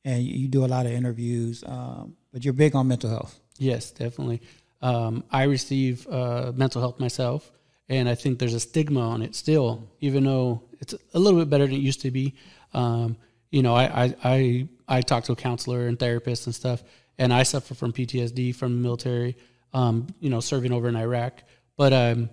[0.08, 3.38] and you, you do a lot of interviews, um, but you're big on mental health.
[3.58, 4.40] Yes, definitely.
[4.80, 7.52] Um, I receive uh, mental health myself,
[7.90, 11.50] and I think there's a stigma on it still, even though it's a little bit
[11.50, 12.34] better than it used to be.
[12.72, 13.18] Um,
[13.50, 16.82] you know, I, I I I talk to a counselor and therapist and stuff,
[17.18, 19.36] and I suffer from PTSD from the military.
[19.74, 21.42] Um, you know, serving over in Iraq,
[21.76, 22.30] but um,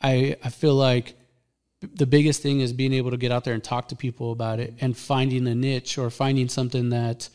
[0.00, 1.16] I I feel like
[1.80, 4.60] the biggest thing is being able to get out there and talk to people about
[4.60, 7.28] it and finding a niche or finding something that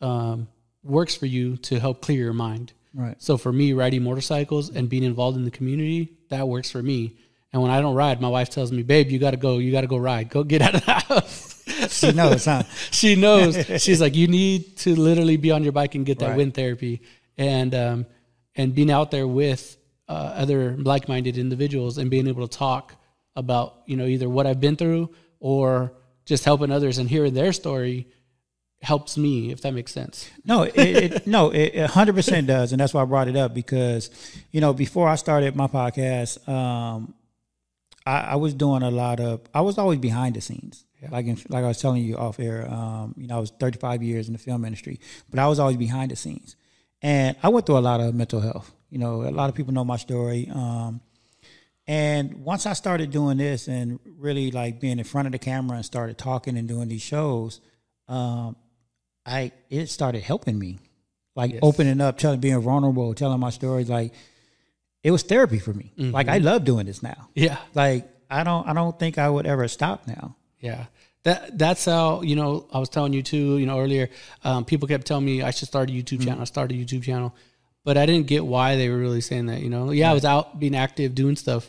[0.00, 0.48] um,
[0.82, 2.72] works for you to help clear your mind.
[2.94, 3.14] Right.
[3.20, 7.16] So for me, riding motorcycles and being involved in the community, that works for me.
[7.52, 9.58] And when I don't ride, my wife tells me, "Babe, you got to go.
[9.58, 10.28] You got to go ride.
[10.30, 11.46] Go get out of the house."
[11.88, 12.62] She knows, huh?
[12.90, 13.56] she knows.
[13.82, 16.36] She's like, you need to literally be on your bike and get that Right.
[16.36, 17.00] wind therapy,
[17.38, 18.06] and um,
[18.54, 19.76] and being out there with
[20.08, 22.96] uh, other like-minded individuals and being able to talk
[23.36, 25.92] about you know either what I've been through or
[26.24, 28.08] just helping others and hearing their story
[28.82, 30.30] helps me if that makes sense.
[30.44, 33.54] No, it, it no, it hundred percent does, and that's why I brought it up
[33.54, 34.10] because,
[34.50, 37.14] you know, before I started my podcast, um,
[38.06, 39.40] I, I was doing a lot of.
[39.54, 42.66] I was always behind the scenes, like in, like I was telling you off air.
[42.70, 45.58] Um, you know, I was thirty five years in the film industry, but I was
[45.58, 46.56] always behind the scenes,
[47.02, 48.72] and I went through a lot of mental health.
[48.88, 50.50] You know, a lot of people know my story.
[50.52, 51.00] Um,
[51.90, 55.74] and once I started doing this and really like being in front of the camera
[55.74, 57.60] and started talking and doing these shows,
[58.06, 58.54] um,
[59.26, 60.78] I it started helping me,
[61.34, 63.90] like opening up, telling, being vulnerable, telling my stories.
[63.90, 64.14] Like
[65.02, 65.92] it was therapy for me.
[65.96, 67.28] Like I love doing this now.
[67.34, 67.58] Yeah.
[67.74, 70.36] Like I don't, I don't think I would ever stop now.
[70.60, 70.84] Yeah.
[71.24, 73.58] That that's how you know I was telling you too.
[73.58, 74.10] You know earlier,
[74.44, 76.40] um, people kept telling me I should start a YouTube channel.
[76.40, 77.34] I started a YouTube channel,
[77.82, 79.60] but I didn't get why they were really saying that.
[79.60, 81.68] You know, yeah, I was out being active, doing stuff,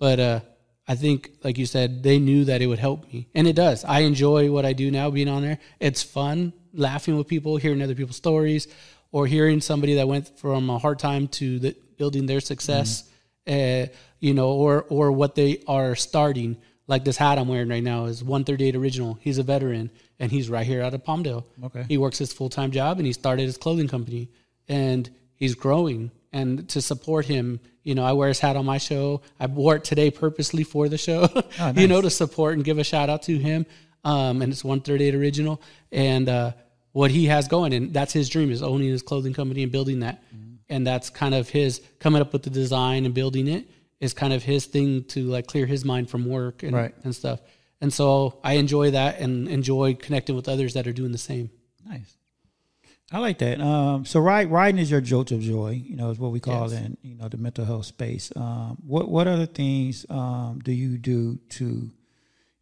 [0.00, 0.40] but uh,
[0.88, 3.84] I think, like you said, they knew that it would help me, and it does.
[3.84, 5.58] I enjoy what I do now, being on there.
[5.78, 8.66] It's fun, laughing with people, hearing other people's stories,
[9.12, 13.04] or hearing somebody that went from a hard time to the, building their success.
[13.46, 13.86] Uh,
[14.20, 16.56] you know, or or what they are starting.
[16.86, 19.18] Like this hat I'm wearing right now is 138 original.
[19.20, 21.44] He's a veteran and he's right here out of Palmdale.
[21.64, 21.84] Okay.
[21.88, 24.28] He works his full time job and he started his clothing company
[24.68, 26.10] and he's growing.
[26.32, 29.22] And to support him, you know, I wear his hat on my show.
[29.40, 31.28] I wore it today purposely for the show,
[31.74, 33.66] you know, to support and give a shout out to him.
[34.04, 35.60] Um, and it's 138 original.
[35.90, 36.52] And uh,
[36.92, 40.00] what he has going, and that's his dream is owning his clothing company and building
[40.00, 40.22] that.
[40.68, 43.66] And that's kind of his coming up with the design and building it
[43.98, 46.94] is kind of his thing to like clear his mind from work and, Right.
[47.02, 47.40] and stuff.
[47.80, 51.50] And so I enjoy that and enjoy connecting with others that are doing the same.
[51.86, 52.16] Nice.
[53.12, 53.60] I like that.
[53.60, 55.82] Um, so ride, riding is your jolt of joy.
[55.84, 56.80] You know, is what we call Yes.
[56.80, 58.32] in you know the mental health space.
[58.36, 61.90] Um, what what other things um, do you do to,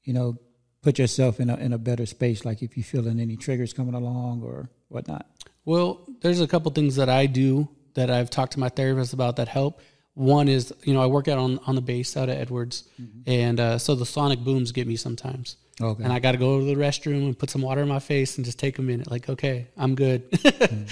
[0.05, 0.39] you know,
[0.83, 2.45] put yourself in a in a better space?
[2.47, 5.27] Like if you feeling any triggers coming along or whatnot.
[5.67, 9.37] Well, there's a couple things that I do that I've talked to my therapist about
[9.37, 9.83] that help.
[10.15, 12.89] One is, you know, I work out on, on the base out of Edwards,
[13.27, 15.57] and uh, so the sonic booms get me sometimes.
[15.81, 16.03] Okay.
[16.03, 18.37] And I got to go to the restroom and put some water in my face
[18.37, 19.11] and just take a minute.
[19.11, 20.25] Like, okay, I'm good.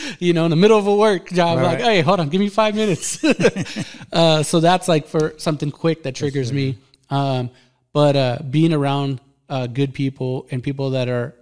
[0.20, 2.48] you know, in the middle of a work job, like, hey, hold on, give me
[2.48, 3.22] five minutes.
[4.12, 6.78] uh, so that's like for something quick that triggers me.
[7.10, 7.50] Um,
[7.92, 11.34] but uh, being around uh, good people and people that are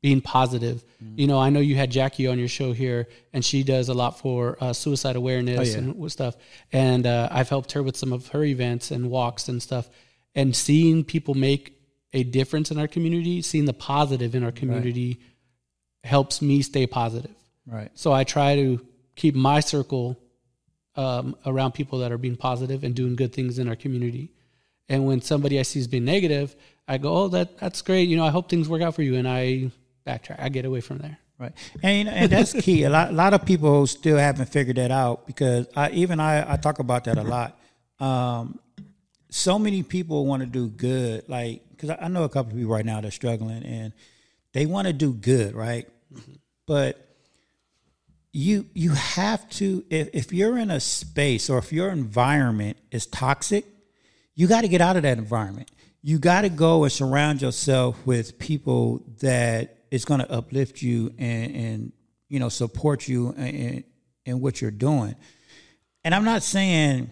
[0.00, 0.84] being positive.
[1.16, 3.94] You know, I know you had Jackie on your show here, and she does a
[3.94, 5.78] lot for uh, suicide awareness yeah.
[5.78, 6.36] and stuff.
[6.72, 9.88] And uh, I've helped her with some of her events and walks and stuff.
[10.34, 11.77] And seeing people make
[12.12, 15.20] a difference in our community, seeing the positive in our community,
[16.04, 17.34] helps me stay positive.
[17.66, 17.90] Right.
[17.94, 20.18] So I try to keep my circle
[20.96, 24.32] um, around people that are being positive and doing good things in our community.
[24.88, 26.56] And when somebody I see is being negative,
[26.88, 28.08] I go, "Oh, that that's great.
[28.08, 29.70] You know, I hope things work out for you." And I
[30.06, 30.36] backtrack.
[30.40, 31.18] I get away from there.
[31.38, 32.84] Right, and and that's key.
[32.84, 36.54] A lot, a lot of people still haven't figured that out because I even I,
[36.54, 37.58] I talk about that a lot.
[38.00, 38.58] Um,
[39.30, 42.72] so many people want to do good, like because I know a couple of people
[42.72, 43.92] right now that's struggling and
[44.52, 45.86] they want to do good, right?
[46.12, 46.32] Mm-hmm.
[46.66, 47.04] But
[48.32, 53.06] you you have to if, if you're in a space or if your environment is
[53.06, 53.64] toxic,
[54.34, 55.70] you got to get out of that environment.
[56.02, 61.12] You got to go and surround yourself with people that is going to uplift you
[61.18, 61.92] and, and
[62.28, 63.84] you know support you in,
[64.24, 65.16] in what you're doing.
[66.04, 67.10] And I'm not saying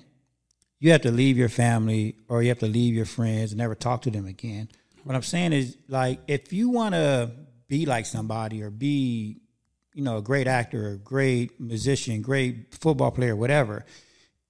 [0.78, 3.74] you have to leave your family or you have to leave your friends and never
[3.74, 4.68] talk to them again.
[5.04, 7.30] What I'm saying is like if you want to
[7.68, 9.40] be like somebody or be
[9.94, 13.84] you know a great actor, a great musician, great football player, whatever,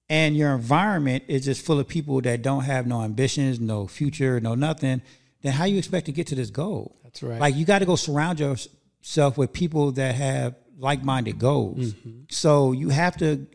[0.09, 4.39] and your environment is just full of people that don't have no ambitions, no future,
[4.39, 5.01] no nothing,
[5.41, 6.97] then how you expect to get to this goal?
[7.03, 7.39] That's right.
[7.39, 11.93] Like you got to go surround yourself with people that have like-minded goals.
[11.93, 12.21] Mm-hmm.
[12.29, 13.47] So you have to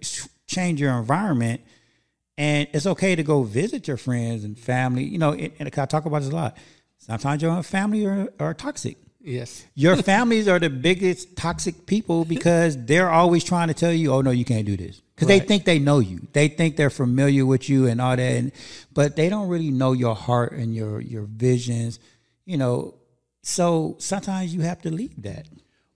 [0.47, 1.63] change your environment,
[2.39, 5.05] and it's okay to go visit your friends and family.
[5.05, 6.57] You know, and, and I talk about this a lot.
[6.99, 8.97] Sometimes your family are, are toxic.
[9.21, 9.65] Yes.
[9.75, 14.21] Your families are the biggest toxic people because they're always trying to tell you, "Oh
[14.21, 16.27] no, you can't do this," because they think they know you.
[16.33, 18.53] They think they're familiar with you and all that, and,
[18.93, 21.99] but they don't really know your heart and your your visions.
[22.45, 22.95] You know,
[23.43, 25.47] so sometimes you have to leave that.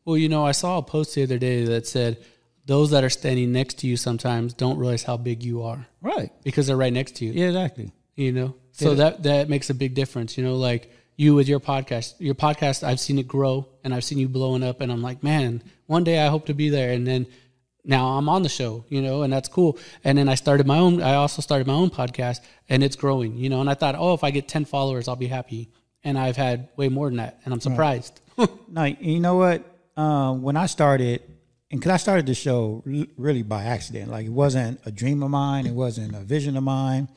[0.05, 2.19] Well, you know, I saw a post the other day that said
[2.67, 6.31] those that are standing next to you sometimes don't realize how big you are Right.
[6.45, 7.33] because they're right next to you.
[7.33, 7.47] Yeah.
[7.47, 7.93] Exactly.
[8.17, 11.61] you know so that that makes a big difference you know like you with your
[11.61, 15.01] podcast your podcast i've seen it grow and i've seen you blowing up and i'm
[15.03, 17.27] like man one day i hope to be there and then
[17.85, 20.79] now i'm on the show you know and that's cool and then i started my
[20.79, 23.95] own i also started my own podcast and it's growing you know and i thought
[23.99, 25.71] oh if i get 10 followers i'll be happy
[26.05, 28.21] and i've had way more than that and i'm surprised
[28.69, 29.65] No, you know what?
[29.97, 31.23] Um, when I started,
[31.71, 32.83] and because I started the show
[33.17, 36.63] really by accident, like it wasn't a dream of mine, it wasn't a vision of
[36.63, 37.09] mine.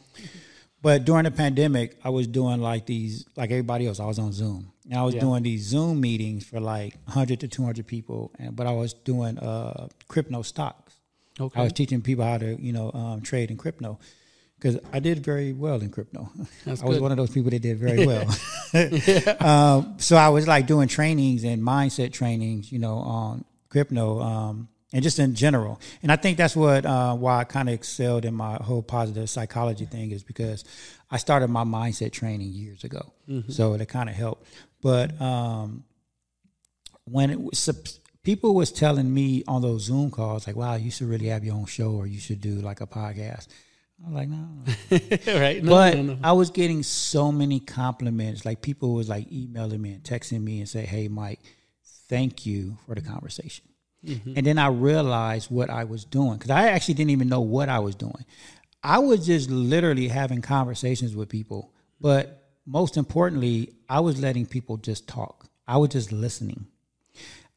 [0.81, 4.31] But during the pandemic, I was doing like these, like everybody else, I was on
[4.31, 4.71] Zoom.
[4.89, 5.21] And I was Yeah.
[5.21, 8.31] doing these Zoom meetings for like 100 to 200 people.
[8.39, 10.93] And, but I was doing uh, crypto stocks.
[11.39, 13.99] okay I was teaching people how to, you know, um, trade in crypto
[14.57, 16.29] because I did very well in crypto.
[16.65, 17.03] That's I was good.
[17.03, 18.25] one of those people that did very well.
[19.41, 24.67] um, so I was like doing trainings and mindset trainings, you know, on crypto um,
[24.91, 25.79] and just in general.
[26.01, 29.29] And I think that's what uh, why I kind of excelled in my whole positive
[29.29, 30.63] psychology thing is because
[31.11, 33.13] I started my mindset training years ago.
[33.49, 34.47] So it kind of helped.
[34.81, 35.83] But um,
[37.05, 41.07] when it was people was telling me on those Zoom calls, like, "Wow, you should
[41.07, 43.47] really have your own show, or you should do like a podcast."
[44.05, 44.47] I'm like, "No."
[45.39, 46.17] right no, but no, no.
[46.23, 48.45] I was getting so many compliments.
[48.45, 51.39] Like people was like emailing me and texting me and say, "Hey, Mike,
[52.09, 53.65] thank you for the conversation."
[54.05, 54.33] Mm-hmm.
[54.35, 57.69] And then I realized what I was doing because I actually didn't even know what
[57.69, 58.25] I was doing.
[58.83, 64.77] I was just literally having conversations with people, but most importantly, I was letting people
[64.77, 65.47] just talk.
[65.67, 66.67] I was just listening.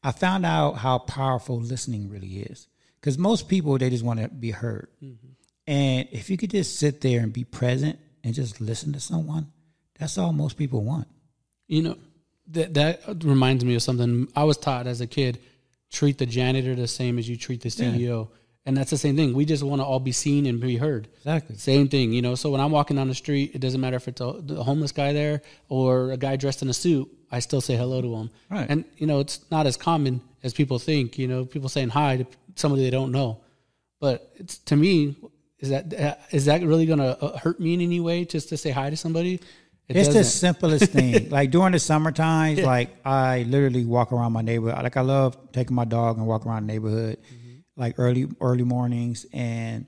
[0.03, 2.67] I found out how powerful listening really is
[2.99, 4.89] because most people they just want to be heard.
[5.01, 5.27] Mm-hmm.
[5.65, 9.51] And if you could just sit there and be present and just listen to someone,
[9.97, 11.07] that's all most people want.
[11.67, 11.97] You know,
[12.47, 15.39] that that reminds me of something I was taught as a kid.
[15.91, 18.29] Treat the janitor the same as you treat the CEO,
[18.65, 19.33] and that's the same thing.
[19.33, 21.07] We just want to all be seen and be heard.
[21.17, 21.55] Exactly.
[21.57, 22.33] Same thing, you know.
[22.35, 24.91] So when I'm walking down the street, it doesn't matter if it's a, the homeless
[24.91, 27.07] guy there or a guy dressed in a suit.
[27.31, 28.29] I still say hello to him.
[28.49, 28.65] Right.
[28.69, 31.19] And you know, it's not as common as people think.
[31.19, 32.25] You know, people saying hi to
[32.55, 33.41] somebody they don't know,
[33.99, 35.15] but it's to me,
[35.59, 38.57] is that is that really going to uh, hurt me in any way just to
[38.57, 39.39] say hi to somebody?
[39.89, 40.39] It it's the doesn't.
[40.39, 41.29] simplest thing.
[41.31, 44.81] like during the summer times, like I literally walk around my neighborhood.
[44.81, 47.57] Like I love taking my dog and walk around the neighborhood, mm-hmm.
[47.75, 49.25] like early early mornings.
[49.33, 49.85] And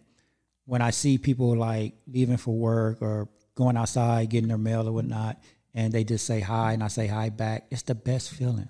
[0.65, 4.91] when I see people like leaving for work or going outside getting their mail or
[4.91, 5.41] whatnot,
[5.73, 8.69] and they just say hi and I say hi back, it's the best feeling.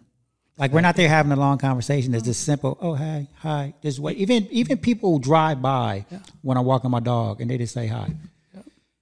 [0.57, 2.13] Like we're not there having a long conversation.
[2.13, 2.77] It's just simple.
[2.79, 3.73] Oh, hi, hi.
[3.81, 4.17] Just wait.
[4.17, 6.05] Even even people drive by
[6.43, 8.13] when I'm walking my dog and they just say hi.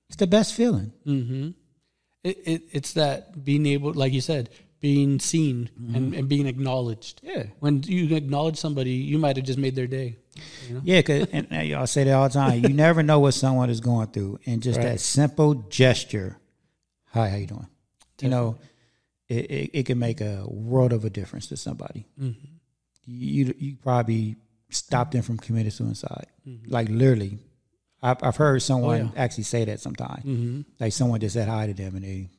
[0.08, 0.94] It's the best feeling.
[1.06, 1.50] Mm-hmm.
[2.24, 7.22] It, it it's that being able, like you said, being seen and, and being acknowledged.
[7.24, 7.44] Yeah.
[7.60, 10.18] When you acknowledge somebody, you might have just made their day.
[10.68, 10.82] You know?
[10.84, 12.64] Yeah, cause and, y'all say that all the time.
[12.64, 14.88] You never know what someone is going through, and just Right.
[14.88, 16.38] that simple gesture.
[17.14, 17.68] Hi, how you doing?
[18.22, 18.58] You know,
[19.30, 22.06] it, it, it can make a world of a difference to somebody.
[22.20, 22.46] Mm-hmm.
[23.06, 24.38] You you probably
[24.70, 26.72] stopped them from committing suicide, Mm-hmm.
[26.72, 27.38] like literally.
[28.04, 29.24] I've, I've heard someone Oh, yeah.
[29.24, 30.24] actually say that sometimes.
[30.26, 30.62] Mm-hmm.
[30.80, 32.30] Like someone just said hi to them, and they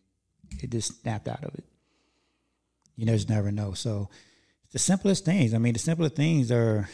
[0.62, 1.64] it just snapped out of it.
[2.96, 3.72] You just never know.
[3.72, 4.08] So
[4.72, 5.54] the simplest things.
[5.54, 6.88] I mean, the simplest things are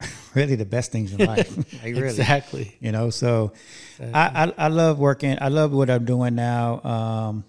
[0.34, 1.56] really the best things in life.
[1.82, 2.76] like really, Exactly.
[2.80, 3.10] you know.
[3.10, 3.52] So
[4.00, 5.38] I, I I love working.
[5.40, 6.80] I love what I'm doing now.
[6.82, 7.44] Um,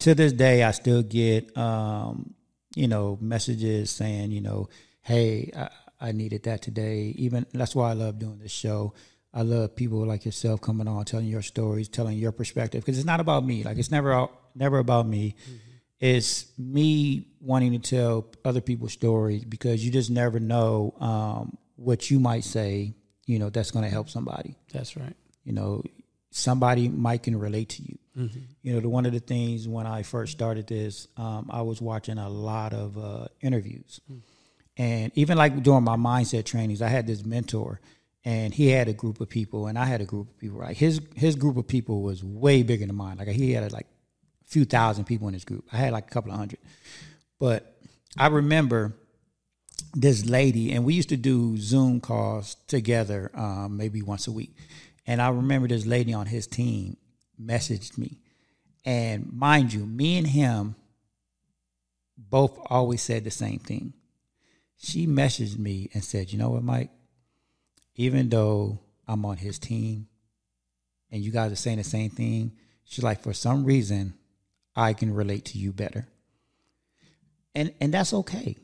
[0.00, 2.34] to this day, I still get um,
[2.74, 4.68] you know messages saying you know,
[5.02, 5.68] hey, I,
[6.08, 7.12] I needed that today.
[7.18, 8.94] Even that's why I love doing this show.
[9.32, 13.06] I love people like yourself coming on, telling your stories, telling your perspective, because it's
[13.06, 13.62] not about me.
[13.62, 15.36] Like it's never never about me.
[16.00, 22.10] It's me wanting to tell other people's stories because you just never know um, what
[22.10, 22.94] you might say.
[23.26, 25.14] You know, that's going to help somebody That's right.
[25.44, 25.84] you know
[26.32, 27.98] somebody might can relate to you
[28.62, 31.80] you know the, one of the things when i first started this um, i was
[31.80, 34.00] watching a lot of uh, interviews
[34.76, 37.80] and even like during my mindset trainings i had this mentor
[38.24, 40.76] and he had a group of people and i had a group of people Like
[40.76, 43.86] his his group of people was way bigger than mine like he had like
[44.44, 46.58] a few thousand people in his group i had like a couple of hundred
[47.38, 47.76] but
[48.18, 48.94] i remember
[49.94, 54.54] this lady, and we used to do Zoom calls together, um, maybe once a week.
[55.06, 56.96] And I remember this lady on his team
[57.40, 58.20] messaged me,
[58.84, 60.76] and mind you, me and him
[62.16, 63.94] both always said the same thing.
[64.76, 66.90] She messaged me and said, "You know what, Mike?
[67.96, 70.06] Even though I'm on his team,
[71.10, 72.52] and you guys are saying the same thing,
[72.84, 74.14] she's like, for some reason,
[74.76, 76.06] I can relate to you better."
[77.54, 78.56] And and that's okay.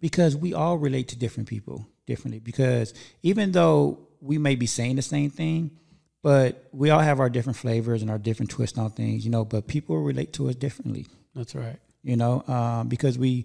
[0.00, 2.40] Because we all relate to different people differently.
[2.40, 5.70] Because even though we may be saying the same thing
[6.22, 9.44] but we all have our different flavors and our different twists on things you know
[9.44, 11.06] but people relate to us differently.
[11.34, 11.76] That's right.
[12.02, 13.44] you know um, because we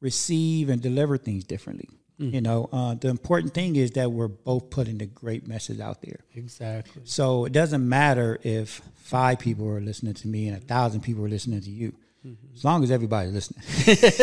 [0.00, 1.88] receive and deliver things differently
[2.20, 2.34] Mm.
[2.34, 6.02] you know uh, the important thing is that we're both putting the great message out
[6.02, 7.00] there Exactly.
[7.04, 11.24] so it doesn't matter if five people are listening to me and a thousand people
[11.24, 11.94] are listening to you
[12.26, 12.54] mm-hmm.
[12.54, 13.62] as long as everybody's listening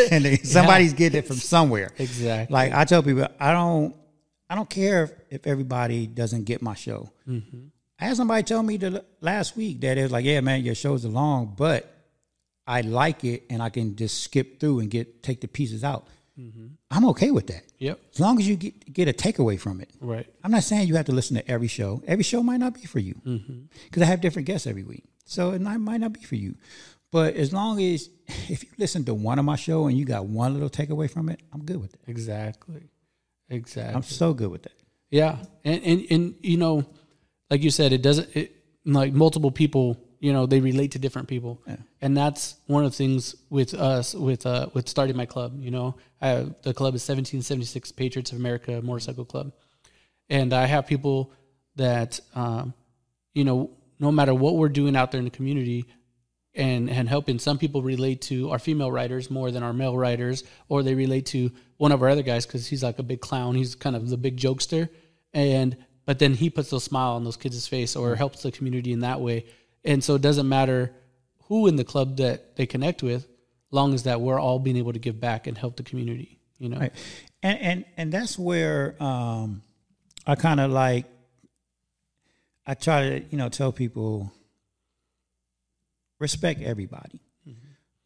[0.12, 2.54] and they- somebody's getting it from somewhere Exactly.
[2.54, 3.96] like I tell people, I don't,
[4.48, 7.10] I don't care if, if everybody doesn't get my show.
[7.28, 7.66] Mm-hmm.
[8.00, 10.76] I had somebody tell me the last week that it was like, yeah, man, your
[10.76, 11.92] shows are long, but
[12.66, 16.06] I like it and I can just skip through and get take the pieces out.
[16.38, 16.66] Mm-hmm.
[16.90, 18.00] I'm okay with that Yep.
[18.12, 19.90] as long as you get get a takeaway from it.
[20.00, 20.26] Right.
[20.44, 22.02] I'm not saying you have to listen to every show.
[22.06, 23.60] Every show might not be for you mm-hmm.
[23.84, 26.54] because I have different guests every week, so it might, might not be for you.
[27.10, 28.08] But as long as
[28.48, 31.28] if you listen to one of my show and you got one little takeaway from
[31.28, 32.00] it, I'm good with it.
[32.06, 32.90] Exactly.
[33.50, 33.94] Exactly.
[33.94, 34.72] I'm so good with that.
[35.10, 36.84] Yeah, and and and you know,
[37.50, 39.96] like you said, it doesn't it, like multiple people.
[40.20, 41.62] You know, they relate to different people,
[42.00, 45.52] and that's one of the things with us with uh with starting my club.
[45.60, 49.52] You know, I, the club is 1776 Patriots of America Motorcycle Club,
[50.28, 51.32] and I have people
[51.76, 52.74] that um,
[53.32, 55.84] you know, no matter what we're doing out there in the community,
[56.54, 60.44] and and helping some people relate to our female riders more than our male riders
[60.68, 63.54] or they relate to one of our other guys because he's like a big clown.
[63.54, 64.88] He's kind of the big jokester.
[65.32, 68.92] And but then he puts a smile on those kids' face or helps the community
[68.92, 69.46] in that way
[69.88, 70.92] and so it doesn't matter
[71.48, 73.26] who in the club that they connect with
[73.70, 76.68] long as that we're all being able to give back and help the community you
[76.68, 76.92] know Right.
[77.42, 79.62] And and and that's where um
[80.26, 81.06] I kind of like
[82.66, 84.30] I try to, you know, tell people
[86.18, 87.20] respect everybody.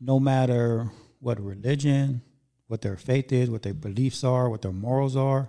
[0.00, 2.22] No matter what religion,
[2.68, 5.48] what their faith is, what their beliefs are, what their morals are.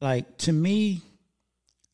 [0.00, 1.02] Like to me,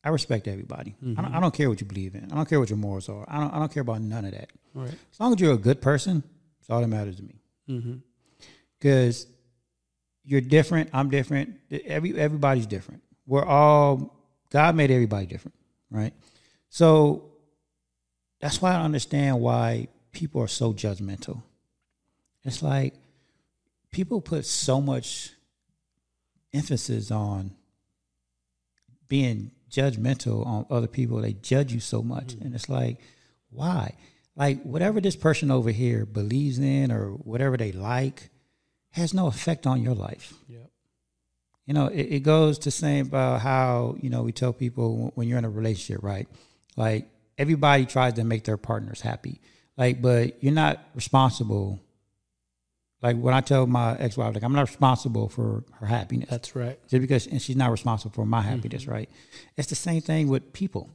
[0.03, 0.95] I respect everybody.
[1.01, 2.29] I, don't, I don't care what you believe in.
[2.31, 3.25] I don't care what your morals are.
[3.27, 4.49] I don't I don't care about none of that.
[4.73, 6.23] right As long as you're a good person,
[6.59, 7.35] it's all that matters to me.
[7.69, 7.93] mm-hmm.
[8.79, 9.27] Because
[10.25, 11.55] you're different, I'm different.
[11.71, 13.01] Every everybody's different.
[13.25, 15.55] We're all God made everybody different,
[15.89, 16.13] right?
[16.69, 17.31] So
[18.41, 21.41] that's why I understand why people are so judgmental.
[22.43, 22.93] It's like
[23.91, 25.31] people put so much
[26.53, 27.51] emphasis on
[29.07, 31.17] being judgmental on other people.
[31.17, 32.27] They judge you so much.
[32.27, 32.45] Mm-hmm.
[32.45, 32.99] And it's like,
[33.49, 33.95] why?
[34.35, 38.29] Like, whatever this person over here believes in or whatever they like
[38.91, 40.33] has no effect on your life.
[40.47, 40.69] yep
[41.65, 45.27] You know, it, it goes to saying about how, you know, we tell people when
[45.27, 46.27] you're in a relationship, right?
[46.75, 49.41] Like, everybody tries to make their partners happy.
[49.77, 51.79] Like, but you're not responsible.
[53.03, 56.29] Like when I tell my ex-wife, like I'm not responsible for her happiness.
[56.29, 56.79] That's right.
[56.89, 59.09] just because and she's not responsible for my happiness, right?
[59.57, 60.89] It's the same thing with people.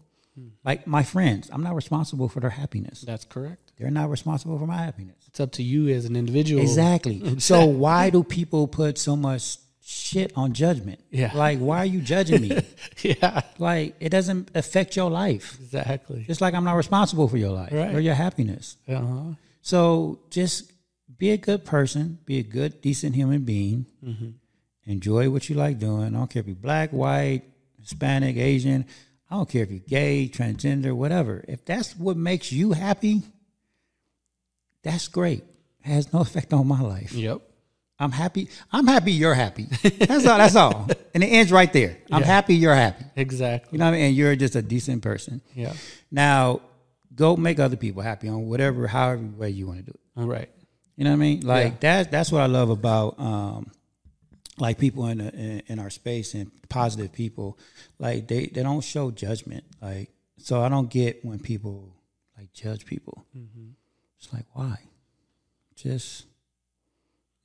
[0.64, 3.00] Like my friends, I'm not responsible for their happiness.
[3.02, 3.72] That's correct.
[3.76, 5.16] They're not responsible for my happiness.
[5.26, 6.62] It's up to you as an individual.
[6.62, 7.22] Exactly.
[7.40, 11.00] So why do people put so much shit on judgment?
[11.11, 11.32] Yeah.
[11.34, 12.52] Like why are you judging me?
[13.02, 13.42] Yeah.
[13.59, 15.59] like it doesn't affect your life.
[15.61, 16.24] Exactly.
[16.28, 17.94] It's like I'm not responsible for your life Right.
[17.94, 18.76] or your happiness.
[18.88, 19.34] Uh-huh.
[19.62, 20.72] So just
[21.18, 23.86] be a good person, be a good, decent human being.
[24.04, 24.30] Mm-hmm.
[24.86, 26.06] Enjoy what you like doing.
[26.14, 27.42] I don't care if you're black, white,
[27.80, 28.86] Hispanic, Asian.
[29.30, 31.44] I don't care if you're gay, transgender, whatever.
[31.46, 33.22] If that's what makes you happy,
[34.82, 35.44] that's great.
[35.84, 37.12] It has no effect on my life.
[37.12, 37.42] Yep.
[38.00, 38.48] I'm happy.
[38.72, 39.64] I'm happy you're happy.
[39.82, 40.38] That's all.
[40.38, 40.88] That's all.
[41.14, 41.96] And it ends right there.
[42.12, 42.26] I'm Yeah.
[42.26, 43.04] happy you're happy.
[43.16, 43.70] Exactly.
[43.72, 44.04] You know what I mean?
[44.08, 45.40] And you're just a decent person.
[45.54, 45.72] Yeah.
[46.12, 46.60] Now,
[47.12, 50.20] go make other people happy on whatever, however way you want to do it.
[50.20, 50.48] All right.
[50.99, 51.40] You know what I mean?
[51.46, 51.78] Like Yeah.
[51.80, 53.70] that's that's what I love about um,
[54.59, 57.57] like people in, the, in in our space and positive people.
[58.01, 59.62] Like they they don't show judgment.
[59.80, 61.94] Like so, I don't get when people
[62.36, 63.24] like judge people.
[63.36, 63.68] Mm-hmm.
[64.18, 64.80] It's like why?
[65.76, 66.26] Just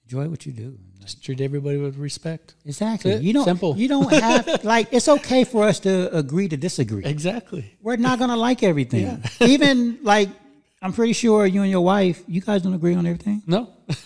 [0.05, 0.71] enjoy what you do.
[0.97, 2.55] Like, Just treat everybody with respect.
[2.65, 3.17] exactly.
[3.17, 3.77] You don't Simple.
[3.77, 7.05] You don't have like it's okay for us to agree to disagree.
[7.05, 7.77] Exactly.
[7.83, 9.21] We're not gonna like everything.
[9.41, 10.29] Even like
[10.83, 13.69] I'm pretty sure you and your wife, you guys don't agree on everything, No.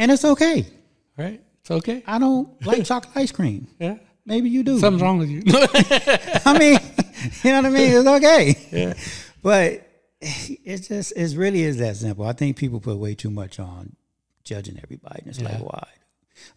[0.00, 0.66] and it's okay.
[1.16, 1.40] right.
[1.60, 2.02] It's okay.
[2.06, 3.66] I don't like chocolate ice cream.
[3.78, 3.96] Yeah.
[4.24, 4.78] Maybe you do.
[4.78, 5.42] Something's wrong with you.
[5.46, 6.78] I mean,
[7.44, 7.92] you know what I mean?
[7.92, 8.56] It's okay.
[8.72, 8.94] Yeah.
[9.42, 9.86] But
[10.20, 12.26] it's just, it really is that simple.
[12.26, 13.94] I think people put way too much on
[14.44, 15.20] judging everybody.
[15.20, 15.48] And it's Yeah.
[15.58, 15.88] like, why?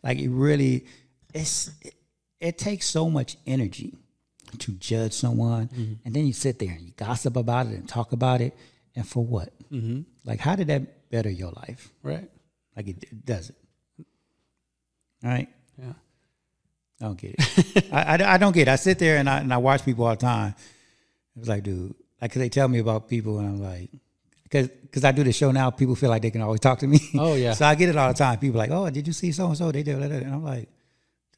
[0.04, 0.86] Like, it really,
[1.34, 1.94] it's, it,
[2.40, 3.96] it takes so much energy
[4.60, 5.68] to judge someone.
[5.70, 5.94] Mm-hmm.
[6.06, 8.56] And then you sit there and you gossip about it and talk about it.
[9.00, 9.54] And for what?
[9.72, 10.02] Mm-hmm.
[10.26, 11.89] Like, how did that better your life?
[12.04, 12.30] right.
[12.76, 13.58] Like, it, it doesn't.
[15.24, 15.47] All right?
[15.78, 15.93] Yeah.
[17.02, 17.88] I don't get it.
[17.93, 18.72] I, I, I don't get it.
[18.72, 20.54] I sit there and I, and I watch people all the time.
[21.38, 23.89] It's like, dude, like, cause they tell me about people and I'm like,
[24.52, 26.88] cause, cause I do the show now, people feel like they can always talk to
[26.88, 27.00] me.
[27.18, 27.54] Oh, yeah.
[27.54, 28.38] so I get it all the time.
[28.39, 29.72] People like, oh, did you see so and so?
[29.72, 29.97] They did.
[30.02, 30.70] And I'm like,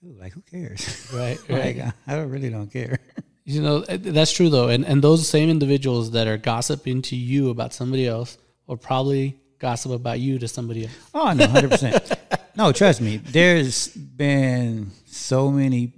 [0.02, 1.10] dude, like, who cares?
[1.14, 1.38] Right.
[1.50, 2.98] like, I, I really don't care.
[3.44, 4.70] You know, uh, that's true though.
[4.70, 8.38] And and those same individuals that are gossiping to you about somebody else
[8.68, 10.94] will probably gossip about you to somebody else.
[11.14, 12.12] Oh no, hundred percent.
[12.54, 13.16] No, trust me.
[13.16, 15.94] There's been so many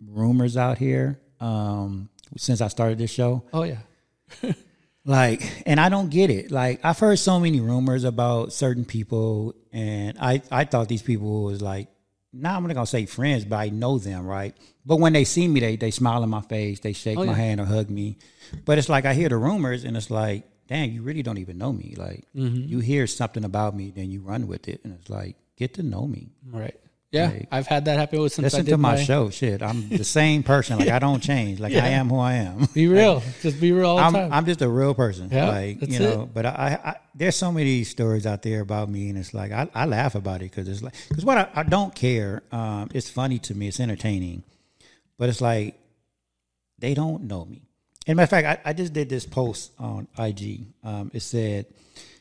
[0.00, 3.42] rumors out here um, since I started this show.
[3.52, 3.78] Oh yeah.
[5.06, 6.50] Like, and I don't get it.
[6.50, 11.44] Like, I've heard so many rumors about certain people, and I I thought these people
[11.44, 11.86] was like,
[12.40, 14.54] now I'm not gonna say friends, but I know them, right?
[14.84, 17.32] But when they see me, they they smile in my face, they shake Oh, my
[17.32, 17.38] yeah.
[17.38, 18.18] hand or hug me.
[18.64, 21.58] But it's like I hear the rumors, and it's like, dang, you really don't even
[21.58, 21.94] know me.
[21.96, 22.68] Like, Mm-hmm.
[22.68, 25.82] you hear something about me, then you run with it, and it's like, get to
[25.82, 26.30] know me.
[26.50, 26.78] Right.
[27.12, 27.28] Yeah.
[27.28, 29.30] Like- I've had that happen with since I Listen did to my, show.
[29.30, 30.78] Shit, I'm the same person.
[30.78, 31.60] Like I don't change.
[31.60, 32.66] Like I am who I am.
[32.74, 33.22] Be real.
[33.42, 34.32] Just be real all the I'm, time.
[34.32, 35.28] I'm just a real person.
[35.30, 36.22] Yeah, like that's you know.
[36.22, 36.34] it.
[36.34, 39.68] But I, I, there's so many stories out there about me, and it's like I,
[39.74, 42.42] I laugh about it because it's like because what I, I don't care.
[42.50, 43.68] Um, it's funny to me.
[43.68, 44.42] It's entertaining,
[45.18, 45.78] but it's like
[46.78, 47.62] they don't know me.
[48.08, 50.66] And matter of fact, I, I just did this post on IG.
[50.84, 51.66] Um, it said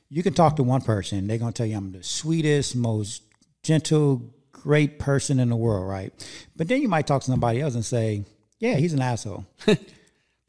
[0.09, 3.23] you can talk to one person, they're gonna tell you I'm the sweetest, most
[3.63, 4.21] gentle,
[4.65, 6.11] great person in the world, right?
[6.55, 8.25] But then you might talk to somebody else and say,
[8.59, 9.45] Yeah, he's an asshole.
[9.67, 9.77] Both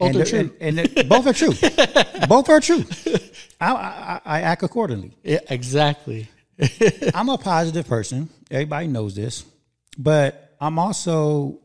[0.00, 0.56] and are the- true.
[0.60, 1.54] And, and both are true.
[2.28, 2.84] both are true.
[3.58, 5.16] I, I, I act accordingly.
[5.22, 6.28] Yeah, exactly.
[7.14, 8.28] I'm a positive person.
[8.50, 9.44] Everybody knows this.
[9.96, 11.60] But I'm also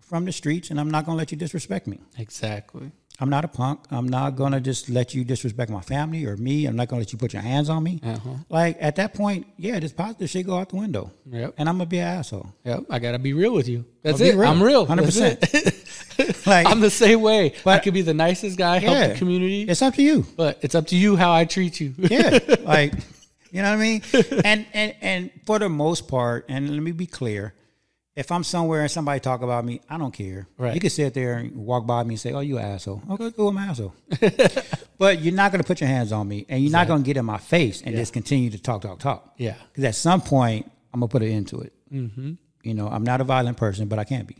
[0.00, 2.00] from the streets and I'm not going to let you disrespect me.
[2.18, 2.90] Exactly.
[3.18, 3.80] I'm not a punk.
[3.90, 6.66] I'm not going to just let you disrespect my family or me.
[6.66, 8.00] I'm not going to let you put your hands on me.
[8.04, 8.30] Uh-huh.
[8.50, 11.10] Like at that point, yeah, this positive shit go out the window.
[11.30, 11.54] Yep.
[11.56, 12.52] And I'm going to be an asshole.
[12.64, 12.84] Yep.
[12.90, 13.84] I gotta be real with you.
[14.02, 14.36] That's I'll it.
[14.36, 14.50] Real.
[14.50, 14.86] I'm real.
[14.86, 15.40] 100%.
[15.40, 15.82] That's it.
[16.46, 17.52] Like, I'm the same way.
[17.66, 20.24] I could be the nicest guy, help yeah, the community, It's up to you.
[20.36, 21.92] but it's up to you how I treat you.
[21.98, 22.94] yeah like
[23.52, 24.02] you know what i mean
[24.44, 27.54] and and and for the most part and let me be clear
[28.16, 30.74] if i'm somewhere and somebody talk about me i don't care Right.
[30.74, 33.30] you can sit there and walk by me and say oh you an asshole okay
[33.36, 33.94] cool i'm an asshole
[34.98, 37.06] but you're not going to put your hands on me and you're not going to
[37.06, 39.54] get in my face and just continue to talk talk talk Yeah.
[39.72, 42.32] because at some point i'm going to put an end to it mm-hmm.
[42.62, 44.36] you know i'm not a violent person but i can't be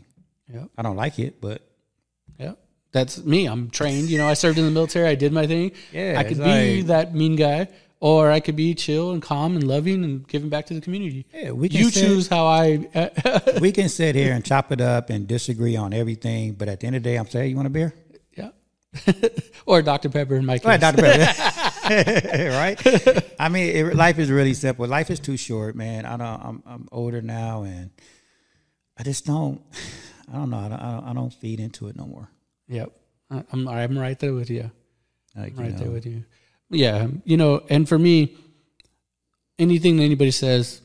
[0.51, 0.65] Yeah.
[0.77, 1.61] i don't like it but
[2.39, 2.53] Yeah.
[2.93, 3.45] That's me.
[3.47, 4.09] I'm trained.
[4.09, 5.07] You know, I served in the military.
[5.09, 5.73] I did my thing.
[5.91, 7.67] Yeah, I could it's be like- that mean guy,
[7.99, 11.25] or I could be chill and calm and loving and giving back to the community.
[11.33, 12.87] Yeah, we can you say- choose how I.
[13.61, 16.87] we can sit here and chop it up and disagree on everything but at the
[16.87, 17.93] end of the day i'm saying hey, you want a beer
[18.35, 18.49] yeah.
[19.65, 20.65] or Dr Pepper in my case.
[20.65, 21.01] Ahead, Dr.
[21.01, 22.49] Pepper.
[22.57, 23.33] right?
[23.39, 24.87] I mean, it, life is really simple.
[24.87, 26.05] Life is too short, man.
[26.05, 26.21] I don't.
[26.21, 27.91] I'm, I'm older now, and
[28.97, 29.61] I just don't.
[30.31, 30.57] I don't know.
[30.57, 32.29] I don't, I don't, I don't feed into it no more.
[32.67, 32.91] Yep.
[33.29, 34.71] I'm I'm right there with you.
[35.35, 36.23] Like, you right know, there with you.
[36.69, 38.35] Yeah, you know, and for me,
[39.57, 40.81] anything that anybody says,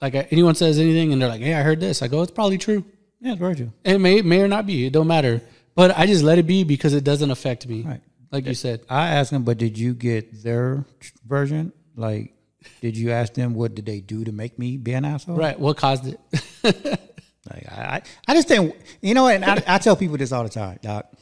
[0.00, 2.30] like uh, anyone says anything, and they're like, "Hey, I heard this," I go, "It's
[2.30, 2.84] probably true."
[3.20, 3.72] yeah, it's very true.
[3.84, 4.86] It may may or not be.
[4.86, 5.42] It don't matter.
[5.74, 7.82] But I just let it be because it doesn't affect me.
[7.82, 8.00] Right.
[8.30, 8.84] Like you said.
[8.88, 10.84] I asked them, but did you get their
[11.26, 11.72] version?
[11.96, 12.32] Like,
[12.80, 15.36] did you ask them what did they do to make me be an asshole?
[15.36, 15.58] Right.
[15.58, 17.00] What caused it?
[17.52, 20.44] Like, I, I, I just think, you know, and I, I tell people this all
[20.44, 21.12] the time, Doc.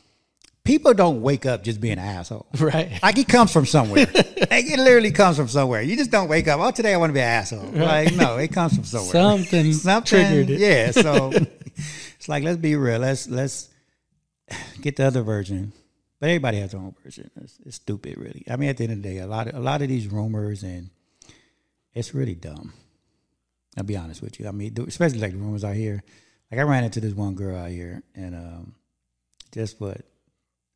[0.64, 2.46] People don't wake up just being an asshole.
[2.58, 3.02] right.
[3.02, 4.06] Like it comes from somewhere.
[4.14, 5.82] like it literally comes from somewhere.
[5.82, 6.60] You just don't wake up.
[6.60, 7.70] Oh, today I want to be an asshole.
[7.72, 9.10] Like no, it comes from somewhere.
[9.10, 9.72] Something
[10.04, 10.60] triggered it.
[10.60, 10.92] Yeah.
[10.92, 11.32] So
[12.16, 13.00] it's like let's be real.
[13.00, 13.70] Let's let's
[14.80, 15.72] get the other version.
[16.20, 17.28] But everybody has their own version.
[17.40, 18.44] It's, it's stupid, really.
[18.48, 20.06] I mean, at the end of the day, a lot of a lot of these
[20.06, 20.90] rumors and
[21.94, 22.72] it's really dumb.
[23.76, 24.46] I'll be honest with you.
[24.46, 26.02] I mean, especially like the rumors out here.
[26.50, 28.74] Like I ran into this one girl out here, and um,
[29.52, 30.02] just what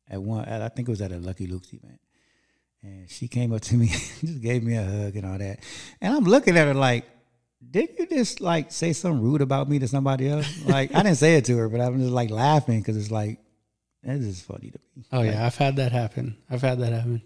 [0.09, 1.99] at one, at, I think it was at a Lucky Luke's event,
[2.81, 3.87] and she came up to me,
[4.21, 5.59] just gave me a hug and all that,
[6.01, 7.05] and I'm looking at her like,
[7.69, 10.65] did you just like say something rude about me to somebody else?
[10.65, 13.39] Like I didn't say it to her, but I'm just like laughing because it's like
[14.03, 15.05] this is funny to me.
[15.11, 16.37] Oh yeah, I've had that happen.
[16.49, 17.21] I've had that happen.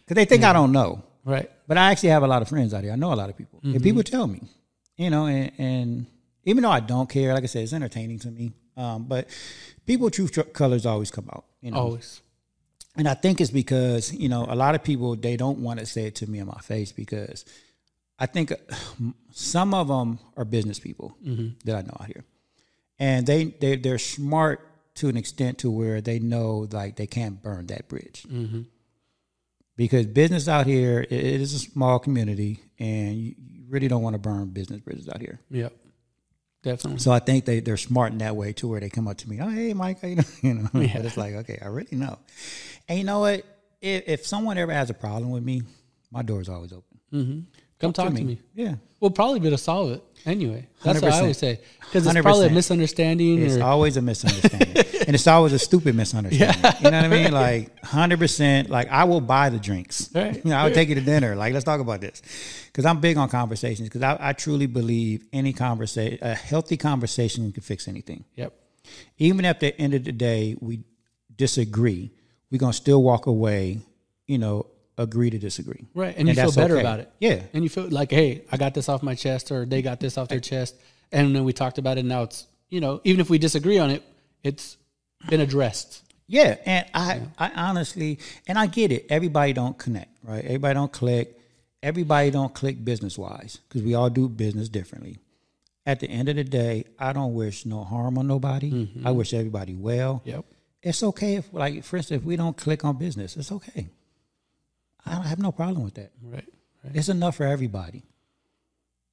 [0.00, 1.02] because they think I don't know.
[1.24, 1.50] Right.
[1.66, 2.92] But I actually have a lot of friends out here.
[2.92, 3.82] I know a lot of people, and mm-hmm.
[3.82, 4.42] people tell me,
[4.96, 6.06] you know, and, and
[6.44, 8.52] even though I don't care, like I said, it's entertaining to me.
[8.76, 9.28] Um, but
[9.86, 11.78] people true tr- colors always come out, you know.
[11.78, 12.22] Always.
[12.96, 15.86] And I think it's because you know a lot of people they don't want to
[15.86, 17.44] say it to me in my face because
[18.18, 18.52] I think
[19.32, 21.16] some of them are business people
[21.64, 22.24] that I know out here,
[22.98, 24.66] and they they they're smart
[24.96, 28.26] to an extent to where they know like they can't burn that bridge
[29.76, 34.14] because business out here it is a small community and you you really don't want
[34.14, 35.40] to burn business bridges out here.
[35.50, 35.72] Yep.
[36.62, 37.00] Definitely.
[37.00, 39.28] So I think they they're smart in that way too, where they come up to
[39.28, 40.68] me, oh hey Mike, you know, you know.
[40.72, 42.18] But it's like okay, I really know.
[42.88, 43.44] And you know what?
[43.80, 45.62] If if someone ever has a problem with me,
[46.10, 47.00] my door's always open.
[47.12, 47.40] Mm-hmm.
[47.80, 48.38] Come talk to me.
[48.54, 50.68] Yeah, We'll probably be able to solve it anyway.
[50.82, 51.60] That's what I always say.
[51.80, 53.40] Because it's probably a misunderstanding.
[53.40, 54.76] it's or, always a misunderstanding,
[55.06, 56.72] and it's always a stupid misunderstanding.
[56.80, 57.32] You know what I mean?
[57.32, 58.68] Like hundred percent.
[58.68, 60.10] Like I will buy the drinks.
[60.20, 60.36] Right.
[60.44, 61.34] You know, I'll take you to dinner.
[61.34, 62.20] Like let's talk about this,
[62.66, 63.88] because I'm big on conversations.
[63.88, 68.24] Because I, I truly believe any conversation, a healthy conversation, can fix anything.
[68.34, 68.52] Yep.
[69.18, 70.80] even at the end of the day we
[71.36, 72.10] disagree,
[72.50, 73.80] we're gonna still walk away,
[74.26, 74.66] you know,
[75.00, 75.86] agree to disagree.
[75.94, 76.14] Right.
[76.16, 76.80] And you feel better okay.
[76.82, 77.10] about it.
[77.18, 77.42] Yeah.
[77.52, 80.18] And you feel like, hey, I got this off my chest or they got this
[80.18, 80.76] off their chest.
[81.10, 82.00] And then we talked about it.
[82.00, 84.02] And now it's, you know, even if we disagree on it,
[84.44, 84.76] it's
[85.28, 86.02] been addressed.
[86.26, 86.56] Yeah.
[86.66, 89.06] And I I honestly and I get it.
[89.08, 90.44] Everybody don't connect, right?
[90.44, 91.36] Everybody don't click.
[91.82, 95.18] Everybody don't click business wise because we all do business differently.
[95.86, 98.70] At the end of the day, I don't wish no harm on nobody.
[98.70, 99.06] Mm-hmm.
[99.06, 100.20] I wish everybody well.
[100.26, 100.44] Yep.
[100.82, 103.88] It's okay if like for instance, if we don't click on business, it's okay.
[105.06, 106.12] I don't have no problem with that.
[106.22, 106.44] Right.
[106.84, 106.94] right.
[106.96, 108.04] It's enough for everybody.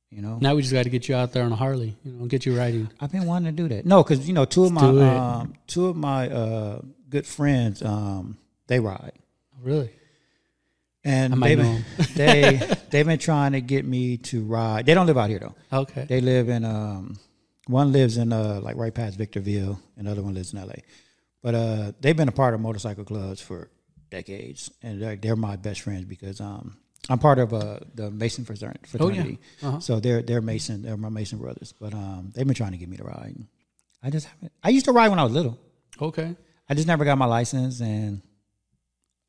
[0.09, 2.13] You know, Now we just got to get you out there on a Harley, you
[2.13, 2.89] know, get you riding.
[3.01, 3.85] I've been wanting to do that.
[3.85, 6.79] No, because you know, two of my um, two of my uh,
[7.09, 9.11] good friends, um, they ride,
[9.61, 9.91] Really?
[11.03, 11.83] and they've been,
[12.15, 12.57] they
[12.89, 14.85] they've been trying to get me to ride.
[14.85, 15.55] They don't live out here though.
[15.73, 16.05] Okay.
[16.07, 17.19] They live in um,
[17.67, 20.83] one lives in uh, like right past Victorville, and the other one lives in L.A.
[21.41, 23.69] But uh, they've been a part of motorcycle clubs for
[24.10, 26.78] decades, and they're, they're my best friends because um,
[27.10, 29.39] I'm part of uh, the Mason fratern- fraternity.
[29.64, 29.80] Uh-huh.
[29.80, 31.74] So they're they're Mason, they're my Mason brothers.
[31.80, 33.36] But um, they've been trying to get me to ride.
[34.03, 34.51] I just haven't.
[34.64, 35.58] I used to ride when I was little.
[36.01, 36.36] Okay.
[36.70, 38.22] I just never got my license, and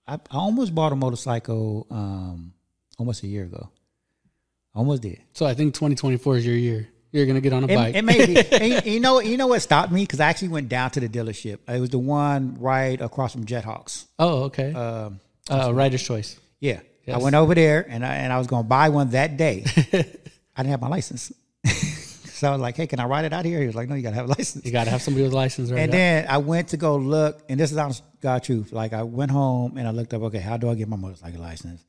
[0.06, 2.52] I, I almost bought a motorcycle um,
[2.98, 3.70] almost a year ago.
[4.74, 5.20] Almost did.
[5.32, 6.88] So I think 2024 is your year.
[7.12, 7.94] You're going to get on a bike.
[7.94, 8.36] It, it may be.
[8.52, 11.00] And you- you know, you know what stopped me because I actually went down to
[11.00, 11.58] the dealership.
[11.68, 14.06] It was the one right across from JetHawks.
[14.18, 14.72] oh, okay.
[14.72, 16.38] Um, uh, rider's choice.
[16.60, 16.80] yeah,
[17.12, 19.64] I went over there and I and I was going to buy one that day.
[19.76, 21.32] I didn't have my license,
[21.64, 23.94] so I was like, "Hey, can I ride it out here?" He was like, "No,
[23.94, 25.80] you got to have a license." You got to have somebody with a license right
[25.80, 25.96] And now.
[25.96, 28.72] then I went to go look, and this is honest God truth.
[28.72, 31.40] Like I went home and I looked up, okay, how do I get my motorcycle
[31.40, 31.82] license?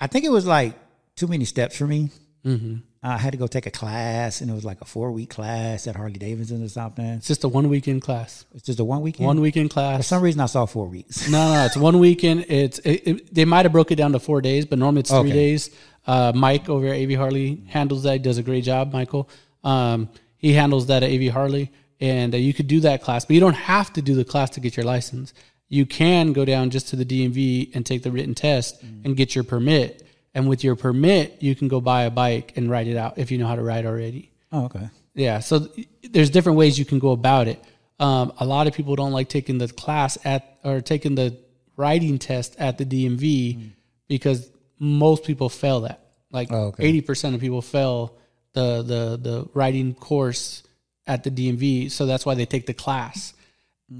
[0.00, 0.74] I think it was like
[1.16, 2.10] too many steps for me.
[2.44, 2.76] Mm-hmm.
[3.06, 5.86] I had to go take a class, and it was like a four week class
[5.86, 7.04] at Harley Davidson or something.
[7.04, 8.46] It's just a one weekend class.
[8.54, 9.26] It's just a one weekend.
[9.26, 10.06] One weekend For class.
[10.06, 11.28] some reason, I saw four weeks.
[11.28, 12.46] No, no, it's one weekend.
[12.48, 15.10] It's it, it, they might have broke it down to four days, but normally it's
[15.10, 15.32] three Okay.
[15.32, 15.70] days.
[16.06, 18.12] Uh, Mike over at AV Harley handles that.
[18.14, 19.28] He does a great job, Michael.
[19.62, 23.34] Um, he handles that at AV Harley, and uh, you could do that class, but
[23.34, 25.32] you don't have to do the class to get your license.
[25.68, 29.34] you can go down just to the DMV and take the written test and get
[29.34, 30.03] your permit.
[30.34, 33.30] And with your permit, you can go buy a bike and ride it out if
[33.30, 34.32] you know how to ride already.
[34.50, 34.88] Oh, okay.
[35.14, 37.62] Yeah, so th- there's different ways you can go about it.
[38.00, 41.36] Um, a lot of people don't like taking the class at or taking the
[41.76, 43.70] riding test at the DMV
[44.08, 46.00] because most people fail that.
[46.32, 46.84] Like Oh, okay.
[46.84, 48.16] eighty percent of people fail
[48.54, 50.64] the the the riding course
[51.06, 53.34] at the DMV, so that's why they take the class,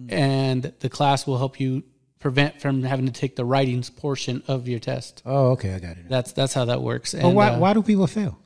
[0.09, 1.85] and the class will help you
[2.25, 5.21] prevent from having to take the writings portion of your test.
[5.27, 5.75] Oh, okay.
[5.75, 6.09] I got it.
[6.09, 7.13] That's that's how that works.
[7.13, 8.39] But And why, uh, why do people fail?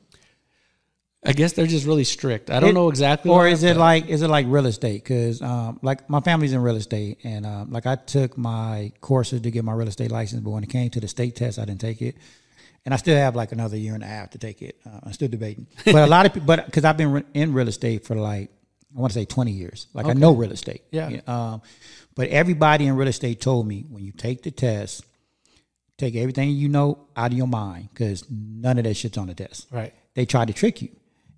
[1.25, 2.49] I guess they're just really strict.
[2.49, 3.31] I don't It- know exactly.
[3.31, 5.01] Or is it like is it like real estate?
[5.01, 9.39] Because um, like my family's in real estate, and um, like I took my courses
[9.39, 11.63] to get my real estate license, but when it came to the state test, I
[11.63, 12.15] didn't take it,
[12.83, 14.75] and I still have like another year and a half to take it.
[14.85, 17.69] Uh, I'm still debating, but a lot of people, but because I've been in real
[17.69, 18.49] estate for like
[18.93, 20.83] I want to say 20 years, like I know real estate.
[20.91, 21.21] Yeah.
[21.27, 21.61] Um,
[22.15, 25.05] but everybody in real estate told me when you take the test,
[25.97, 29.33] take everything you know out of your mind because none of that shit's on the
[29.33, 29.93] test right?
[30.15, 30.89] they try to trick you.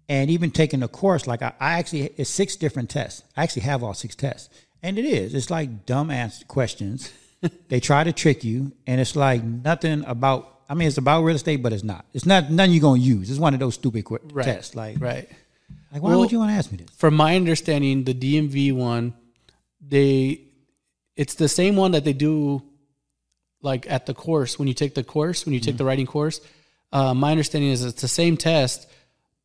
[0.10, 3.24] And even taking a course, like I, I actually, it's six different tests.
[3.38, 4.50] I actually have all six tests.
[4.84, 5.34] And it is.
[5.34, 7.12] It's like dumb ass questions.
[7.70, 8.74] they try to trick you.
[8.86, 12.06] And it's like nothing about, I mean, it's about real estate, but it's not.
[12.14, 13.30] It's not, none you're going to use.
[13.30, 14.44] It's one of those stupid qu- Right.
[14.44, 14.76] tests.
[14.76, 15.30] Like, Right.
[15.94, 16.90] like why Well- would you want to ask me this?
[16.98, 19.14] From my understanding, the DMV one,
[19.88, 20.42] they
[21.16, 22.64] it's the same one that they do
[23.62, 26.42] like at the course when you take the course when you take the writing course.
[26.92, 28.88] Uh, my understanding is it's the same test,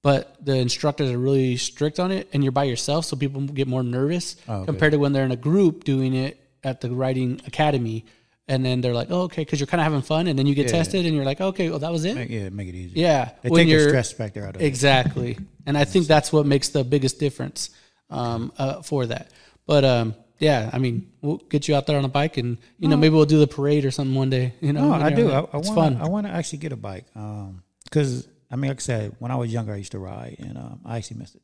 [0.03, 3.69] but the instructors are really strict on it, and you're by yourself, so people get
[3.69, 4.67] more nervous Oh, okay.
[4.67, 8.05] compared to when they're in a group doing it at the riding academy.
[8.49, 10.55] And then they're like, oh, okay, because you're kind of having fun, and then you
[10.55, 12.15] get tested, and you're like, okay, well, that was it.
[12.15, 13.01] Make, yeah, make it easy.
[13.01, 14.65] Yeah, They when take the you're- stress factor out of it.
[14.65, 15.37] Exactly,
[15.67, 17.71] and I think that's what makes the biggest difference
[18.09, 19.31] um, uh, for that.
[19.67, 22.89] But um, yeah, I mean, we'll get you out there on a bike, and you
[22.89, 24.55] know, maybe we'll do the parade or something one day.
[24.61, 25.31] You know, No, I do.
[25.31, 25.41] I.
[25.41, 25.75] I it's want.
[25.75, 25.97] fun.
[26.01, 27.07] I want to actually get a bike.
[27.15, 30.37] Um, because I mean, like I said, when I was younger, I used to ride,
[30.39, 31.43] and um, I actually missed it.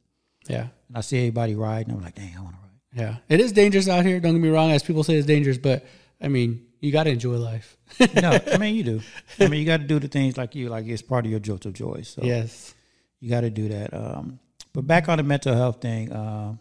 [0.49, 3.03] yeah, And I see everybody ride, and I'm like, dang, I want to ride.
[3.05, 3.17] yeah.
[3.29, 4.21] It is dangerous out here.
[4.21, 4.71] Don't get me wrong.
[4.73, 5.85] As people say, it's dangerous, but
[6.21, 7.77] I mean, you got to enjoy life.
[8.21, 9.01] no, I mean you do.
[9.39, 11.41] I mean you got to do the things like you like it's part of your
[11.41, 12.03] jolt of joy.
[12.03, 12.75] So yes.
[13.21, 13.95] you got to do that.
[13.95, 14.41] Um,
[14.73, 16.59] but back on the mental health thing, um,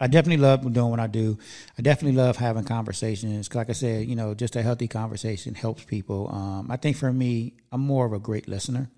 [0.00, 1.38] I definitely love doing what I do.
[1.78, 3.48] I definitely love having conversations.
[3.48, 6.28] 'Cause like I said, you know, just a healthy conversation helps people.
[6.32, 8.90] Um, I think for me, I'm more of a great listener.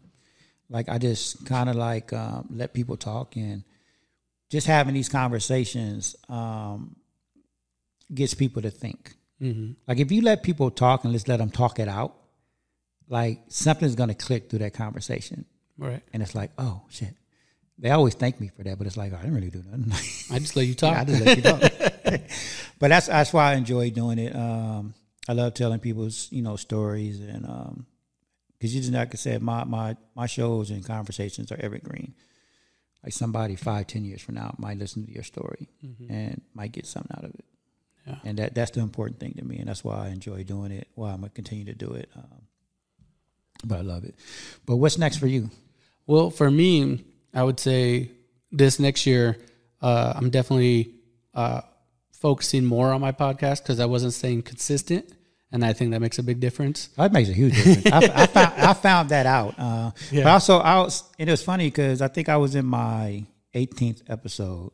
[0.70, 3.62] Like I just kind of like um, let people talk and
[4.50, 6.96] just having these conversations um,
[8.12, 9.14] gets people to think.
[9.38, 12.16] hmm Like if you let people talk and just let them talk it out,
[13.08, 15.44] like something's gonna click through that conversation,
[15.78, 16.02] Right.
[16.12, 17.14] and it's like, oh shit.
[17.78, 19.92] They always thank me for that, but it's like I didn't really do nothing.
[20.34, 20.96] I just let you talk.
[20.96, 21.60] I just let you talk.
[22.78, 24.34] but that's that's why I enjoy doing it.
[24.34, 24.94] Um,
[25.28, 27.46] I love telling people's you know stories and
[28.58, 32.14] because you just like I said, my my my shows and conversations are evergreen.
[33.04, 35.68] Like somebody five ten years from now might listen to your story
[36.08, 37.44] and might get something out of it.
[38.06, 38.16] Yeah.
[38.24, 40.88] And that that's the important thing to me, and that's why I enjoy doing it.
[40.94, 42.08] Why I'm gonna continue to do it.
[42.16, 42.42] Um,
[43.64, 44.14] but I love it.
[44.64, 45.50] But what's next for you?
[46.06, 47.04] Well, for me,
[47.36, 48.10] I would say
[48.50, 49.36] this next year,
[49.82, 50.94] uh, I'm definitely
[51.34, 51.60] uh,
[52.12, 55.04] focusing more on my podcast because I wasn't staying consistent,
[55.52, 56.88] and I think that makes a big difference.
[56.96, 57.86] That makes a huge difference.
[57.92, 59.54] I, I found I found that out.
[59.58, 61.04] Uh, But also, I was.
[61.18, 63.24] and It was funny because I think I was in my
[63.54, 64.72] 18th episode,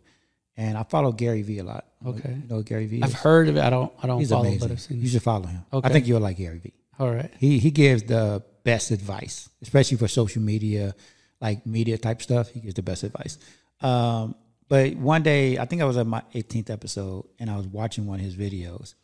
[0.57, 1.85] and I follow Gary Vee a lot.
[2.07, 2.31] Okay.
[2.43, 3.03] you know Gary Vee.
[3.03, 3.61] I've heard of it.
[3.63, 3.93] I don't.
[4.03, 4.61] I don't He's follow, amazing.
[4.69, 5.01] but I've seen.
[5.01, 5.63] You should follow him.
[5.73, 5.89] Okay.
[5.89, 6.75] I think you'll like Gary Vee.
[6.99, 7.31] All right.
[7.39, 10.95] He he gives the best advice, especially for social media,
[11.43, 12.49] like media type stuff.
[12.49, 13.37] He gives the best advice.
[13.81, 14.37] Um,
[14.69, 18.07] but one day, I think I was at my 18th episode, and I was watching
[18.07, 18.95] one of his videos,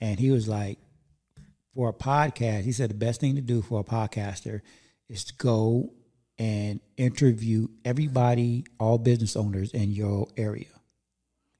[0.00, 0.78] and he was like,
[1.74, 4.60] for a podcast, he said the best thing to do for a podcaster
[5.08, 5.92] is to go
[6.38, 10.66] and interview everybody, all business owners in your area,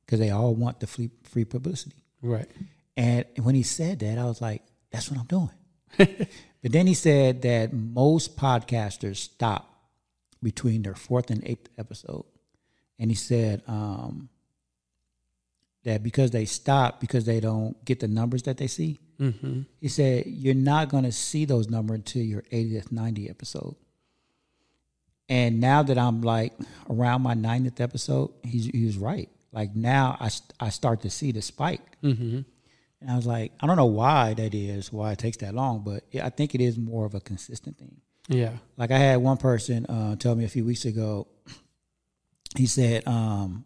[0.05, 2.05] because they all want the free free publicity.
[2.21, 2.51] Right.
[2.97, 5.51] And when he said that, I was like, that's what I'm doing.
[5.97, 9.70] but then he said that most podcasters stop
[10.43, 12.25] between their fourth and eighth episode.
[12.99, 14.29] And he said um,
[15.85, 19.61] that because they stop, because they don't get the numbers that they see, Mm-hmm.
[19.83, 23.77] he said, you're not going to see those numbers until your 80th, 90th episode.
[25.29, 26.55] And now that I'm like
[26.89, 29.29] around my 90th episode, he's, he was right.
[29.53, 31.83] Like now I, I start to see the spike.
[32.03, 32.41] Mm-hmm.
[33.03, 35.83] And I was like, I don't know why that is, why it takes that long,
[35.85, 38.01] but I think it is more of a consistent thing.
[38.31, 38.53] Yeah.
[38.77, 41.27] Like I had one person uh, tell me a few weeks ago,
[42.57, 43.65] he said um,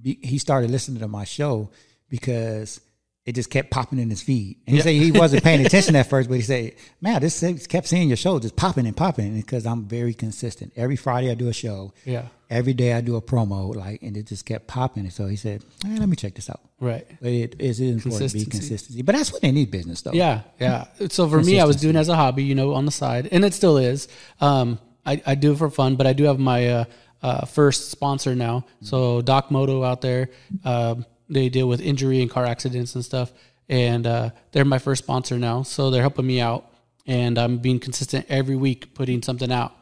[0.00, 1.70] be, he started listening to my show
[2.08, 2.80] because
[3.26, 4.58] it just kept popping in his feed.
[4.66, 7.86] And he said he wasn't paying attention at first, but he said, "Man, this kept
[7.86, 10.72] seeing your show just popping and popping." Because I'm very consistent.
[10.76, 11.92] Every Friday I do a show.
[12.04, 12.26] Yeah.
[12.48, 15.04] Every day I do a promo, like, and it just kept popping.
[15.04, 17.06] And so he said, eh, "Let me check this out." Right.
[17.20, 19.02] But it is important to be Consistency.
[19.02, 20.12] But that's what they need business though.
[20.12, 20.86] Yeah, yeah.
[21.10, 23.28] So for me, I was doing it as a hobby, you know, on the side,
[23.30, 24.08] and it still is.
[24.40, 26.84] Um, I, I do it for fun, but I do have my uh,
[27.22, 28.64] uh, first sponsor now.
[28.82, 30.30] So Doc Moto out there,
[30.64, 33.32] um, they deal with injury and car accidents and stuff,
[33.68, 35.62] and uh, they're my first sponsor now.
[35.62, 36.70] So they're helping me out,
[37.06, 39.72] and I'm being consistent every week, putting something out.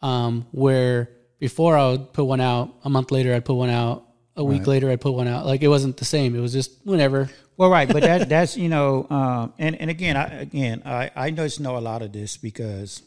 [0.00, 4.04] Um, where before I would put one out, a month later I'd put one out,
[4.36, 5.44] a week later I'd put one out.
[5.44, 6.36] Like it wasn't the same.
[6.36, 7.28] It was just whenever.
[7.56, 11.30] Well, right, but that that's you know, um, and and again, I again, I I
[11.30, 13.02] just know a lot of this because,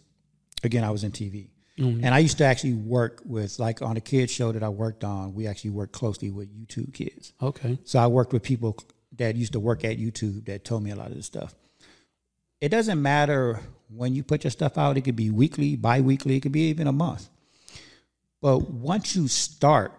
[0.63, 1.47] again, I was in TV,
[1.79, 2.03] Mm-hmm.
[2.03, 5.03] and I used to actually work with like on a kids show that I worked
[5.03, 5.33] on.
[5.33, 7.79] We actually worked closely with YouTube kids, Okay.
[7.85, 8.77] so I worked with people
[9.17, 11.55] that used to work at YouTube that told me a lot of this stuff.
[12.59, 16.41] It doesn't matter when you put your stuff out; it could be weekly, bi-weekly, it
[16.41, 17.29] could be even a month.
[18.41, 19.93] But once you start,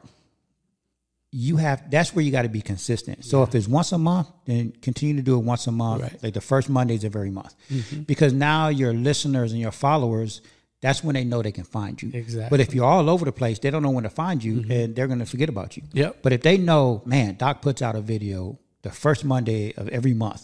[1.30, 3.24] you have that's where you got to be consistent.
[3.24, 6.02] So if it's once a month, then continue to do it once a month.
[6.02, 6.22] Right.
[6.22, 8.02] Like the first Mondays of every month, mm-hmm.
[8.02, 10.42] because now your listeners and your followers,
[10.82, 12.10] that's when they know they can find you.
[12.12, 12.50] Exactly.
[12.50, 14.70] But if you're all over the place, they don't know when to find you, mm-hmm.
[14.70, 15.84] and they're going to forget about you.
[15.92, 16.18] Yep.
[16.22, 20.12] But if they know, man, Doc puts out a video the first Monday of every
[20.12, 20.42] month,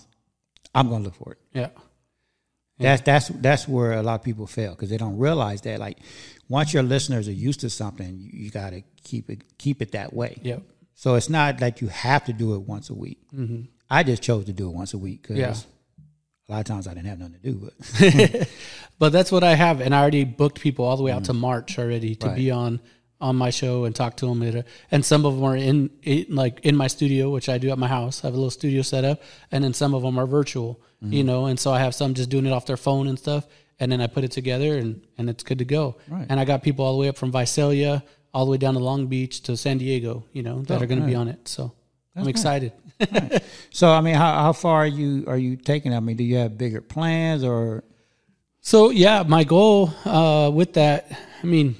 [0.74, 1.38] I'm going to look for it.
[1.52, 1.68] Yeah.
[2.80, 5.98] That's that's that's where a lot of people fail because they don't realize that like
[6.48, 9.92] once your listeners are used to something, you, you got to keep it keep it
[9.92, 10.38] that way.
[10.42, 10.62] Yep.
[10.94, 13.18] So it's not like you have to do it once a week.
[13.34, 13.62] Mm-hmm.
[13.90, 15.54] I just chose to do it once a week because Yeah.
[16.48, 17.70] A lot of times I didn't have nothing to do.
[17.98, 18.48] But
[18.98, 21.32] But that's what I have, and I already booked people all the way out to
[21.32, 22.28] March already to Mm.
[22.30, 22.36] Right.
[22.36, 22.80] be on
[23.20, 24.42] on my show and talk to them.
[24.44, 27.70] A, and some of them are in, in like in my studio, which I do
[27.70, 28.22] at my house.
[28.24, 29.20] I have a little studio set up,
[29.52, 30.80] and then some of them are virtual.
[31.02, 31.12] Mm-hmm.
[31.12, 33.46] You know, and so I have some just doing it off their phone and stuff,
[33.80, 35.96] and then I put it together, and and it's good to go.
[36.08, 36.26] Right.
[36.28, 38.02] And I got people all the way up from Visalia
[38.34, 40.24] all the way down to Long Beach to San Diego.
[40.32, 41.48] You know, that Oh, are going to be on it.
[41.48, 41.72] So
[42.18, 42.72] I'm excited.
[43.70, 45.92] so I mean, how how far are you are you taking?
[45.92, 45.96] it?
[45.96, 47.84] I mean, do you have bigger plans or
[48.60, 51.10] So yeah, my goal uh, with that,
[51.42, 51.76] I mean,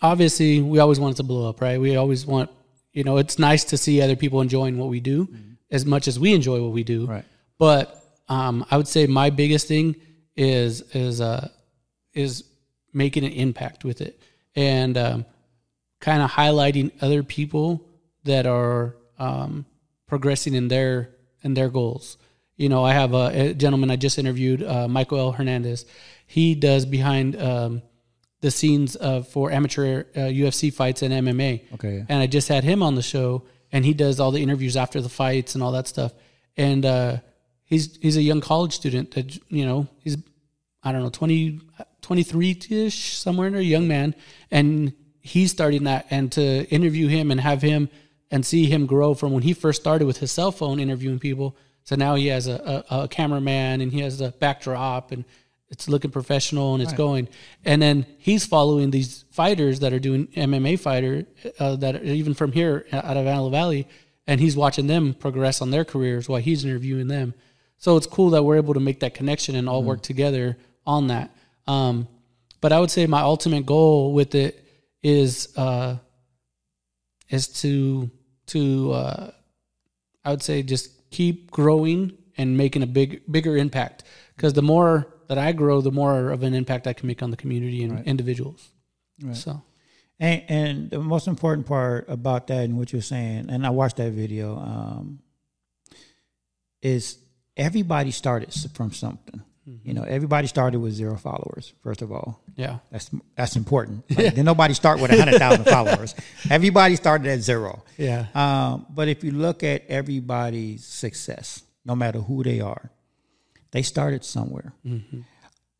[0.00, 1.80] obviously we always want it to blow up, right?
[1.80, 2.50] We always want,
[2.92, 5.28] you know, it's nice to see other people enjoying what we do
[5.70, 7.06] as much as we enjoy what we do.
[7.06, 7.24] Right.
[7.58, 7.96] But
[8.28, 9.96] um, I would say my biggest thing
[10.36, 11.48] is is uh,
[12.14, 12.44] is
[12.92, 14.20] making an impact with it
[14.56, 15.26] and um,
[16.00, 17.86] kind of highlighting other people
[18.24, 19.66] that are um,
[20.08, 21.10] progressing in their
[21.42, 22.18] in their goals.
[22.56, 25.32] You know, I have a, a gentleman I just interviewed, uh, Michael L.
[25.32, 25.86] Hernandez.
[26.26, 27.82] He does behind um,
[28.40, 31.72] the scenes of for amateur uh, UFC fights and MMA.
[31.74, 32.04] Okay.
[32.08, 35.00] And I just had him on the show, and he does all the interviews after
[35.00, 36.12] the fights and all that stuff.
[36.56, 37.18] And uh,
[37.64, 40.16] he's he's a young college student that you know he's
[40.82, 41.60] I don't know 20,
[42.00, 44.14] 23 ish somewhere in there, young man,
[44.50, 46.06] and he's starting that.
[46.10, 47.88] And to interview him and have him
[48.30, 51.56] and see him grow from when he first started with his cell phone interviewing people,
[51.84, 55.24] so now he has a, a, a cameraman and he has a backdrop and
[55.70, 57.28] it's looking professional and it's going.
[57.64, 61.26] And then he's following these fighters that are doing MMA fighter
[61.58, 63.88] uh, that are even from here out of Antelope Valley,
[64.26, 67.34] and he's watching them progress on their careers while he's interviewing them.
[67.78, 71.06] So it's cool that we're able to make that connection and all work together on
[71.06, 71.34] that.
[71.66, 72.08] Um,
[72.60, 74.64] but I would say my ultimate goal with it
[75.02, 75.96] is uh,
[77.30, 78.10] is to
[78.52, 79.30] to uh,
[80.24, 84.04] I would say just keep growing and making a big bigger impact
[84.36, 87.30] because the more that I grow, the more of an impact I can make on
[87.30, 88.68] the community and individuals.
[89.32, 89.62] So
[90.18, 93.96] And, and the most important part about that and what you're saying, and I watched
[93.96, 95.20] that video, um,
[96.82, 97.18] is
[97.56, 99.42] everybody started from something.
[99.84, 101.74] You know, everybody started with zero followers.
[101.82, 104.04] First of all, yeah, that's that's important.
[104.16, 106.14] Like, Did nobody start with a hundred thousand followers?
[106.50, 107.84] Everybody started at zero.
[107.96, 112.90] yeah, Um, but if you look at everybody's success, no matter who they are,
[113.70, 114.72] they started somewhere.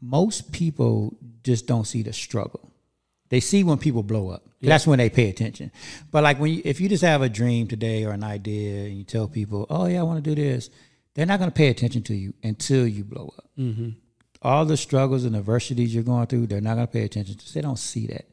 [0.00, 2.70] Most people just don't see the struggle.
[3.28, 4.42] They see when people blow up.
[4.62, 5.70] That's when they pay attention.
[6.10, 8.96] But like when you, if you just have a dream today or an idea and
[8.96, 10.68] you tell people, "Oh yeah, I want to do this,"
[11.14, 13.50] they're not going to pay attention to you until you blow up.
[14.42, 17.52] All the struggles and adversities you're going through, they're not going to pay attention to.
[17.54, 18.26] They don't see that.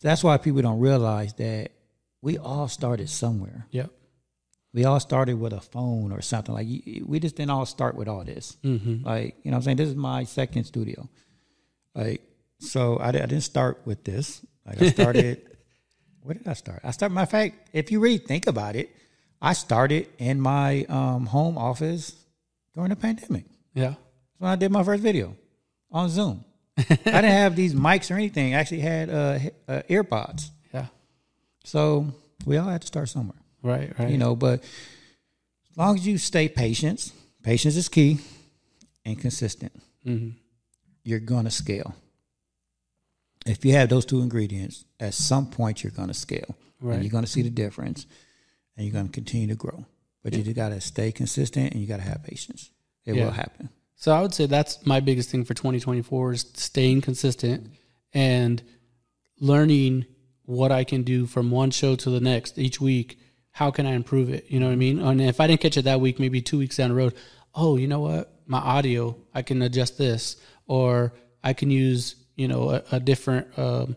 [0.00, 1.72] That's why people don't realize that
[2.22, 3.66] we all started somewhere.
[3.70, 3.90] yep,
[4.72, 6.54] We all started with a phone or something.
[6.54, 6.66] Like
[7.04, 8.56] we just didn't all start with all this.
[8.62, 9.04] Mm-hmm.
[9.04, 11.08] Like you know, what I'm saying this is my second studio.
[11.94, 12.22] Like
[12.60, 14.44] so, I, I didn't start with this.
[14.66, 15.42] Like I started.
[16.22, 16.80] where did I start?
[16.84, 17.14] I started.
[17.14, 18.90] My fact, if you really think about it,
[19.40, 22.14] I started in my um, home office
[22.74, 23.44] during the pandemic.
[23.74, 23.90] Yeah.
[23.90, 23.98] That's
[24.38, 25.36] when I did my first video
[25.90, 26.44] on Zoom.
[26.76, 28.54] I didn't have these mics or anything.
[28.54, 30.50] I actually had uh, uh, earpods.
[30.72, 30.86] Yeah.
[31.64, 32.12] So
[32.46, 33.96] we all had to start somewhere, Right.
[33.98, 34.10] Right.
[34.10, 34.36] you know.
[34.36, 34.62] But
[35.70, 37.12] as long as you stay patient,
[37.42, 38.18] patience is key,
[39.04, 39.72] and consistent,
[40.04, 40.30] hmm
[41.04, 41.94] you're gonna scale.
[43.46, 46.94] If you have those two ingredients, at some point you're gonna scale, Right.
[46.96, 48.06] and you're gonna see the difference,
[48.78, 49.84] and you're gonna continue to grow.
[50.22, 52.70] But you just gotta stay consistent, and you gotta have patience.
[53.04, 53.24] It Yeah.
[53.24, 53.68] will happen.
[53.96, 57.70] So I would say that's my biggest thing for 2024 is staying consistent
[58.14, 58.62] and
[59.40, 60.06] learning
[60.44, 63.18] what I can do from one show to the next each week.
[63.50, 64.46] How can I improve it?
[64.48, 65.00] You know what I mean?
[65.00, 67.14] And if I didn't catch it that week, maybe two weeks down the road,
[67.54, 68.32] oh, you know what?
[68.46, 71.12] My audio, I can adjust this, or
[71.42, 73.96] I can use you know a, a different um,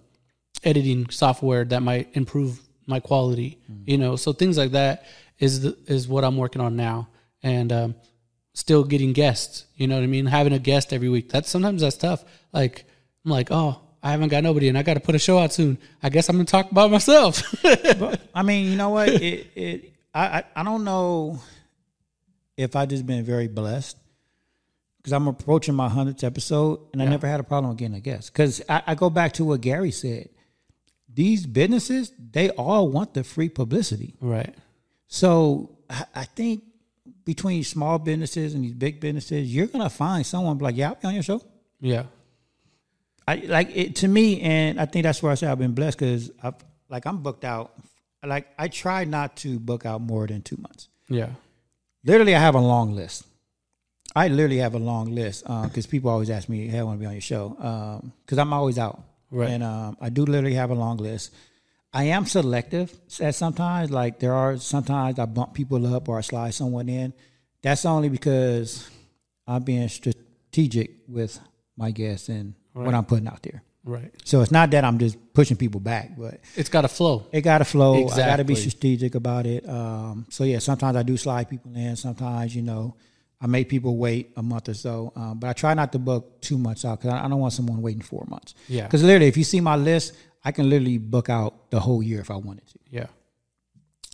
[0.64, 2.60] editing software that might improve
[2.92, 3.58] my quality.
[3.86, 5.06] You know, so things like that
[5.40, 7.08] is the, is what I'm working on now,
[7.42, 7.96] and um,
[8.54, 9.66] still getting guests.
[9.76, 10.28] You know what I mean?
[10.28, 11.30] Having a guest every week.
[11.30, 12.24] That's sometimes that's tough.
[12.54, 12.86] Like
[13.26, 15.54] I'm like, oh, I haven't got nobody, and I got to put a show out
[15.54, 15.80] soon.
[16.04, 17.42] I guess I'm gonna talk about myself.
[17.64, 19.10] But I mean, you know what?
[19.10, 21.40] It it I I, I don't know
[22.58, 23.98] if I just been very blessed
[24.98, 28.32] because I'm approaching my hundredth episode, and I never had a problem getting a guest.
[28.32, 30.30] Because I, I go back to what Gary said:
[31.14, 34.16] these businesses they all want the free publicity.
[34.22, 34.54] right.
[35.08, 36.64] So I, think
[37.26, 41.08] between small businesses and these big businesses, you're gonna find someone like, "Yeah, I'll be
[41.08, 41.42] on your show."
[41.82, 42.04] Yeah.
[43.28, 46.00] I like it to me, and I think that's where I say I've been blessed
[46.00, 46.54] because I
[46.90, 47.74] like I'm booked out.
[48.26, 50.88] Like I try not to book out more than two months.
[51.10, 51.30] Yeah.
[52.06, 53.26] Literally, I have a long list.
[54.16, 57.00] I literally have a long list uh, because people always ask me, "Hey, I want
[57.00, 59.04] to be on your show," um, because I'm always out.
[59.32, 59.50] Right.
[59.50, 61.34] And um, I do literally have a long list.
[61.94, 63.92] I am selective at sometimes.
[63.92, 67.14] Like there are sometimes I bump people up or I slide someone in.
[67.62, 68.90] That's only because
[69.48, 71.40] I'm being strategic with
[71.78, 73.64] my guests and what I'm putting out there.
[73.84, 74.12] Right.
[74.26, 77.26] So it's not that I'm just pushing people back, but It's got to flow.
[77.32, 78.08] it got to flow.
[78.10, 79.68] I got to be strategic about it.
[79.68, 81.96] Um, so yeah, sometimes I do slide people in.
[81.96, 82.96] Sometimes you know
[83.42, 86.42] I make people wait a month or so, um, but I try not to book
[86.42, 88.54] too much out because I I don't want someone waiting four months.
[88.68, 88.84] Yeah.
[88.86, 90.14] Because literally, if you see my list,
[90.46, 92.80] I can literally book out the whole year if I wanted to.
[92.90, 93.08] Yeah.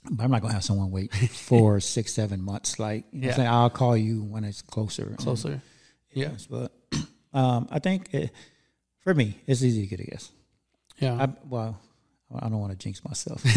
[0.10, 2.80] But I'm not gonna have someone wait four, six, seven months.
[2.80, 3.36] Like you know Yeah.
[3.36, 5.14] Saying, I'll call you when it's closer.
[5.18, 5.62] Closer.
[6.14, 6.30] Yeah.
[6.32, 6.72] Yes, but
[7.34, 8.32] um, I think it,
[9.02, 10.32] for me, it's easy to get a guess.
[11.00, 11.14] Yeah.
[11.22, 11.78] I, well,
[12.34, 13.42] I don't want to jinx myself.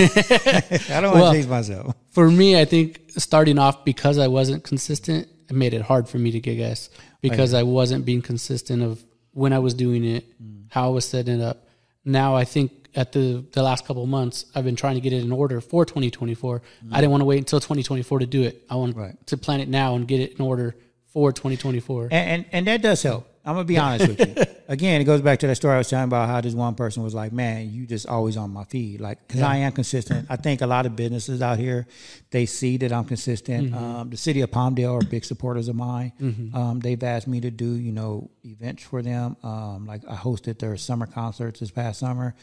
[0.91, 1.95] I don't want Well- to jinx myself.
[2.11, 6.19] For me, I think starting off because I wasn't consistent, it made it hard for
[6.19, 6.91] me to get guests
[7.21, 10.65] because I wasn't being consistent of when I was doing it, Mm.
[10.71, 11.67] how I was setting it up.
[12.05, 15.13] Now I think at the the last couple of months, I've been trying to get
[15.13, 16.63] it in order for 2024.
[16.91, 18.65] I didn't want to wait until 2024 to do it.
[18.71, 19.01] I want Mm.
[19.01, 19.27] Right.
[19.27, 20.75] to plan it now and get it in order
[21.13, 22.05] for 2024.
[22.11, 23.27] And, and and that does help.
[23.45, 24.45] I'm gonna be honest with you.
[24.69, 27.03] Again, it goes back to that story I was telling about how this one person
[27.03, 30.27] was like, "Man, you just always on my feed." Like, because I am consistent.
[30.31, 31.87] I think a lot of businesses out here
[32.31, 33.75] they see that I'm consistent.
[33.75, 36.13] Um, the city of Palmdale are big supporters of mine.
[36.55, 39.37] Um, they've asked me to do you know events for them.
[39.43, 42.35] Um, like I hosted their summer concerts this past summer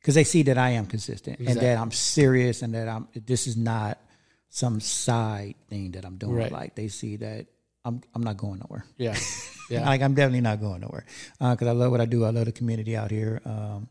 [0.00, 3.08] because they see that I am consistent and that I'm serious and that I'm.
[3.14, 3.98] This is not
[4.48, 6.34] some side thing that I'm doing.
[6.34, 6.50] Right.
[6.50, 7.46] Like they see that
[7.86, 8.84] I'm I'm not going nowhere.
[8.98, 9.16] yeah.
[9.68, 9.84] Yeah.
[9.84, 11.04] Like I'm definitely not going nowhere
[11.40, 12.24] because I love what I do.
[12.24, 13.88] I love the community out here, um,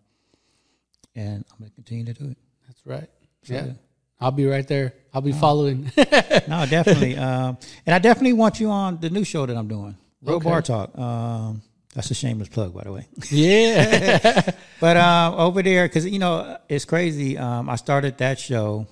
[1.16, 2.38] and I'm gonna continue to do it.
[2.66, 3.10] That's right.
[3.44, 3.74] Yeah.
[4.22, 4.94] I'll be right there.
[5.14, 5.92] I'll be following.
[6.48, 9.98] No, definitely, um, and I definitely want you on the new show that I'm doing,
[10.22, 10.48] Real Okay.
[10.48, 10.98] Bar Talk.
[10.98, 11.62] Um,
[11.94, 13.08] that's a shameless plug, by the way.
[13.30, 14.52] yeah.
[14.80, 17.38] But um, over there, because you know it's crazy.
[17.38, 18.88] Um, I started that show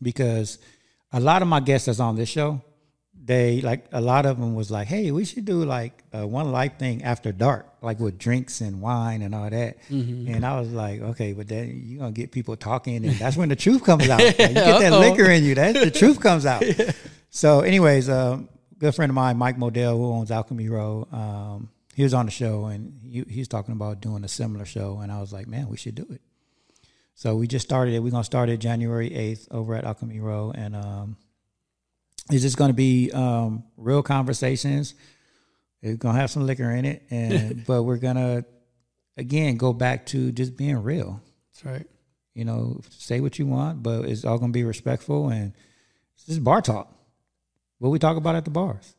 [0.00, 0.56] because
[1.12, 2.62] a lot of my guests that's on this show,
[3.26, 6.52] they like a lot of them was like, "Hey, we should do like a one
[6.52, 10.70] life thing after dark, like with drinks and wine and all that." And I was
[10.72, 14.08] like, "Okay, but then you're gonna get people talking, and that's when the truth comes
[14.08, 14.20] out.
[14.24, 16.62] Like, you get that liquor in you, that the truth comes out."
[17.30, 18.48] So, anyways, um,
[18.78, 22.30] good friend of mine, Mike Modell, who owns Alchemy Row, um, he was on the
[22.30, 25.68] show and he, he's talking about doing a similar show, and I was like, man,
[25.68, 26.20] we should do it.
[27.16, 28.00] So we just started it.
[28.04, 31.16] We're gonna start it January eighth over at Alchemy Row, and um,
[32.30, 34.94] it's just gonna be um, real conversations.
[35.82, 38.44] It's gonna have some liquor in it, and but we're gonna
[39.16, 41.20] again go back to just being real.
[41.52, 41.86] That's right.
[42.34, 45.52] You know, say what you want, but it's all gonna be respectful and
[46.14, 46.92] it's just bar talk.
[47.78, 48.96] What we talk about at the bars.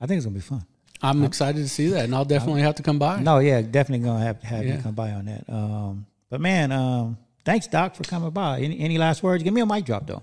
[0.00, 0.64] I think it's gonna be fun.
[1.02, 3.20] I'm excited to see that, and I'll definitely have to come by.
[3.20, 5.44] No, yeah, definitely gonna have to have you come by on that.
[5.48, 8.60] Um, but man, um, thanks Doc for coming by.
[8.60, 9.42] Any any last words?
[9.42, 10.22] Give me a mic drop though.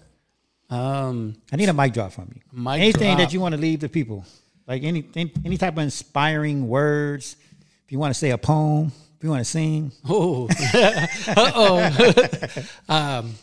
[0.69, 2.41] Um, I need a mic drop from you.
[2.51, 3.19] Mic Anything drop.
[3.19, 4.25] that you want to leave the people,
[4.67, 7.37] like any any, type of inspiring words.
[7.85, 10.49] If you want to say a poem, if you want to sing, Oh,
[11.37, 12.65] oh.
[12.89, 13.35] um,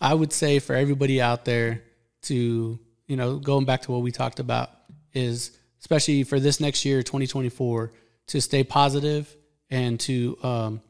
[0.00, 1.82] I would say for everybody out there
[2.22, 4.70] to, you know, going back to what we talked about
[5.12, 7.92] is especially for this next year, 2024,
[8.28, 9.34] to stay positive
[9.70, 10.80] and to um,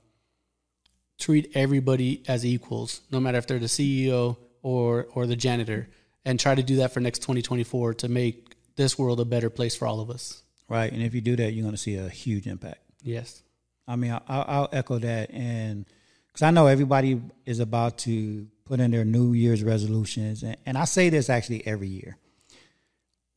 [1.18, 5.88] treat everybody as equals, no matter if they're the CEO or or the janitor,
[6.24, 9.74] and try to do that for next 2024 to make this world a better place
[9.76, 10.42] for all of us.
[10.68, 10.92] right?
[10.92, 12.80] And if you do that, you're going to see a huge impact.
[13.02, 13.42] Yes.
[13.86, 15.86] I mean, I'll, I'll echo that, and
[16.26, 20.76] because I know everybody is about to put in their New Year's resolutions, and, and
[20.76, 22.18] I say this actually every year: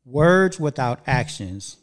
[0.06, 1.78] words without actions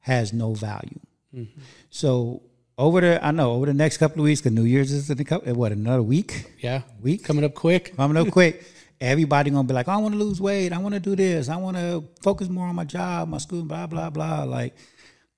[0.00, 0.98] has no value.
[1.34, 1.60] Mm-hmm.
[1.90, 2.42] So
[2.78, 5.22] over the, I know over the next couple of weeks, because New Year's is in
[5.24, 6.82] couple, what another week, Yeah.
[7.02, 7.96] week Coming up quick.
[7.96, 8.64] coming up quick.
[9.00, 10.72] Everybody gonna be like, I want to lose weight.
[10.72, 11.48] I want to do this.
[11.48, 14.44] I want to focus more on my job, my school, blah blah blah.
[14.44, 14.74] Like,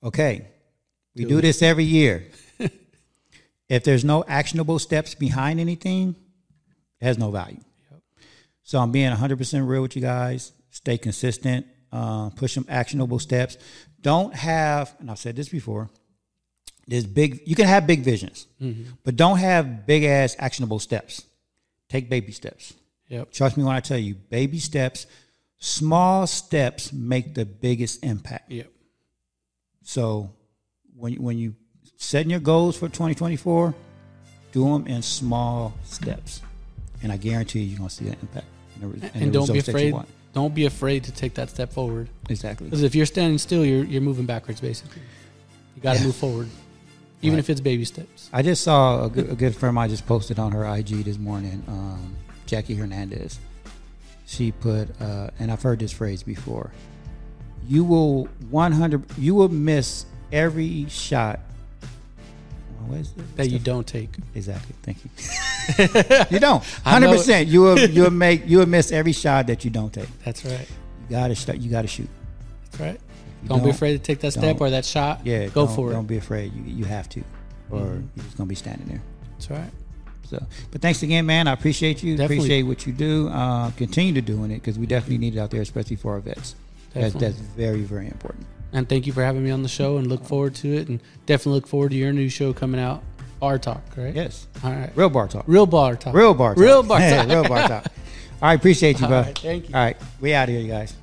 [0.02, 0.46] okay,
[1.14, 2.28] we do this every year.
[3.68, 6.14] if there's no actionable steps behind anything,
[7.00, 7.60] it has no value.
[8.62, 10.52] So I'm being 100% real with you guys.
[10.70, 11.66] Stay consistent.
[11.90, 13.56] Uh, push some actionable steps.
[14.02, 15.88] Don't have, and I've said this before.
[16.86, 17.40] There's big.
[17.46, 18.46] You can have big visions,
[19.04, 21.22] but don't have big ass actionable steps.
[21.88, 22.74] Take baby steps.
[23.08, 23.32] Yep.
[23.32, 25.06] Trust me when I tell you, baby steps,
[25.58, 28.50] small steps make the biggest impact.
[28.50, 28.70] Yep.
[29.82, 30.30] So
[30.96, 31.54] when you, when you
[31.96, 33.74] setting your goals for 2024,
[34.52, 36.42] do them in small steps,
[37.02, 38.46] and I guarantee you, you're gonna see an impact.
[38.80, 39.94] And, the, and, the don't be that afraid.
[40.34, 42.08] Don't be afraid to take that step forward.
[42.28, 42.66] Exactly.
[42.66, 44.60] Because if you're standing still, you're you're moving backwards.
[44.60, 45.02] Basically,
[45.74, 46.06] you got to Yeah.
[46.06, 46.48] move forward,
[47.22, 47.40] even Right.
[47.40, 48.28] if it's baby steps.
[48.32, 51.02] I just saw a good, a good friend of mine just posted on her IG
[51.04, 52.14] this morning, um,
[52.48, 53.38] Jackie Hernandez.
[54.26, 56.72] She put, uh, and I've heard this phrase before.
[57.68, 59.04] You will 100.
[59.16, 61.40] You will miss every shot.
[62.86, 63.36] What is it?
[63.36, 64.10] That you don't take.
[64.34, 64.74] Exactly.
[64.82, 66.26] Thank you.
[66.36, 66.64] you don't.
[66.84, 67.48] Hundred percent.
[67.48, 67.78] You will.
[67.78, 68.46] You will make.
[68.46, 70.08] You will miss every shot that you don't take.
[70.24, 70.66] That's right.
[71.08, 71.34] You gotta.
[71.34, 72.08] Sh- you gotta shoot.
[72.64, 73.00] That's right.
[73.42, 75.20] You Don't, be afraid to take that step or that shot.
[75.24, 75.48] Yeah.
[75.48, 75.92] go for it.
[75.92, 76.02] Don't.
[76.02, 76.08] Mm-hmm.
[76.08, 76.52] be afraid.
[76.54, 77.22] You you have to,
[77.70, 79.02] or you're just gonna be standing there.
[79.32, 79.70] That's right.
[80.28, 81.48] So, but thanks again, man.
[81.48, 82.16] I appreciate you.
[82.16, 82.36] Definitely.
[82.36, 83.28] Appreciate what you do.
[83.28, 86.20] Uh, continue to doing it because we definitely need it out there, especially for our
[86.20, 86.54] vets.
[86.92, 88.46] That's, that's very, very important.
[88.72, 91.00] And thank you for having me on the show, and look forward to it, and
[91.24, 93.02] definitely look forward to your new show coming out,
[93.40, 93.82] Bar Talk.
[93.96, 94.14] Right.
[94.14, 94.90] Yes, All right.
[94.94, 95.44] real bar talk.
[95.46, 96.14] Real bar talk.
[96.14, 96.62] Real bar talk.
[96.62, 97.28] Real bar talk.
[97.28, 97.84] real bar talk.
[98.42, 99.22] All right, appreciate you, bro.
[99.22, 99.74] right, thank you.
[99.74, 100.94] All right, we out of here, you guys.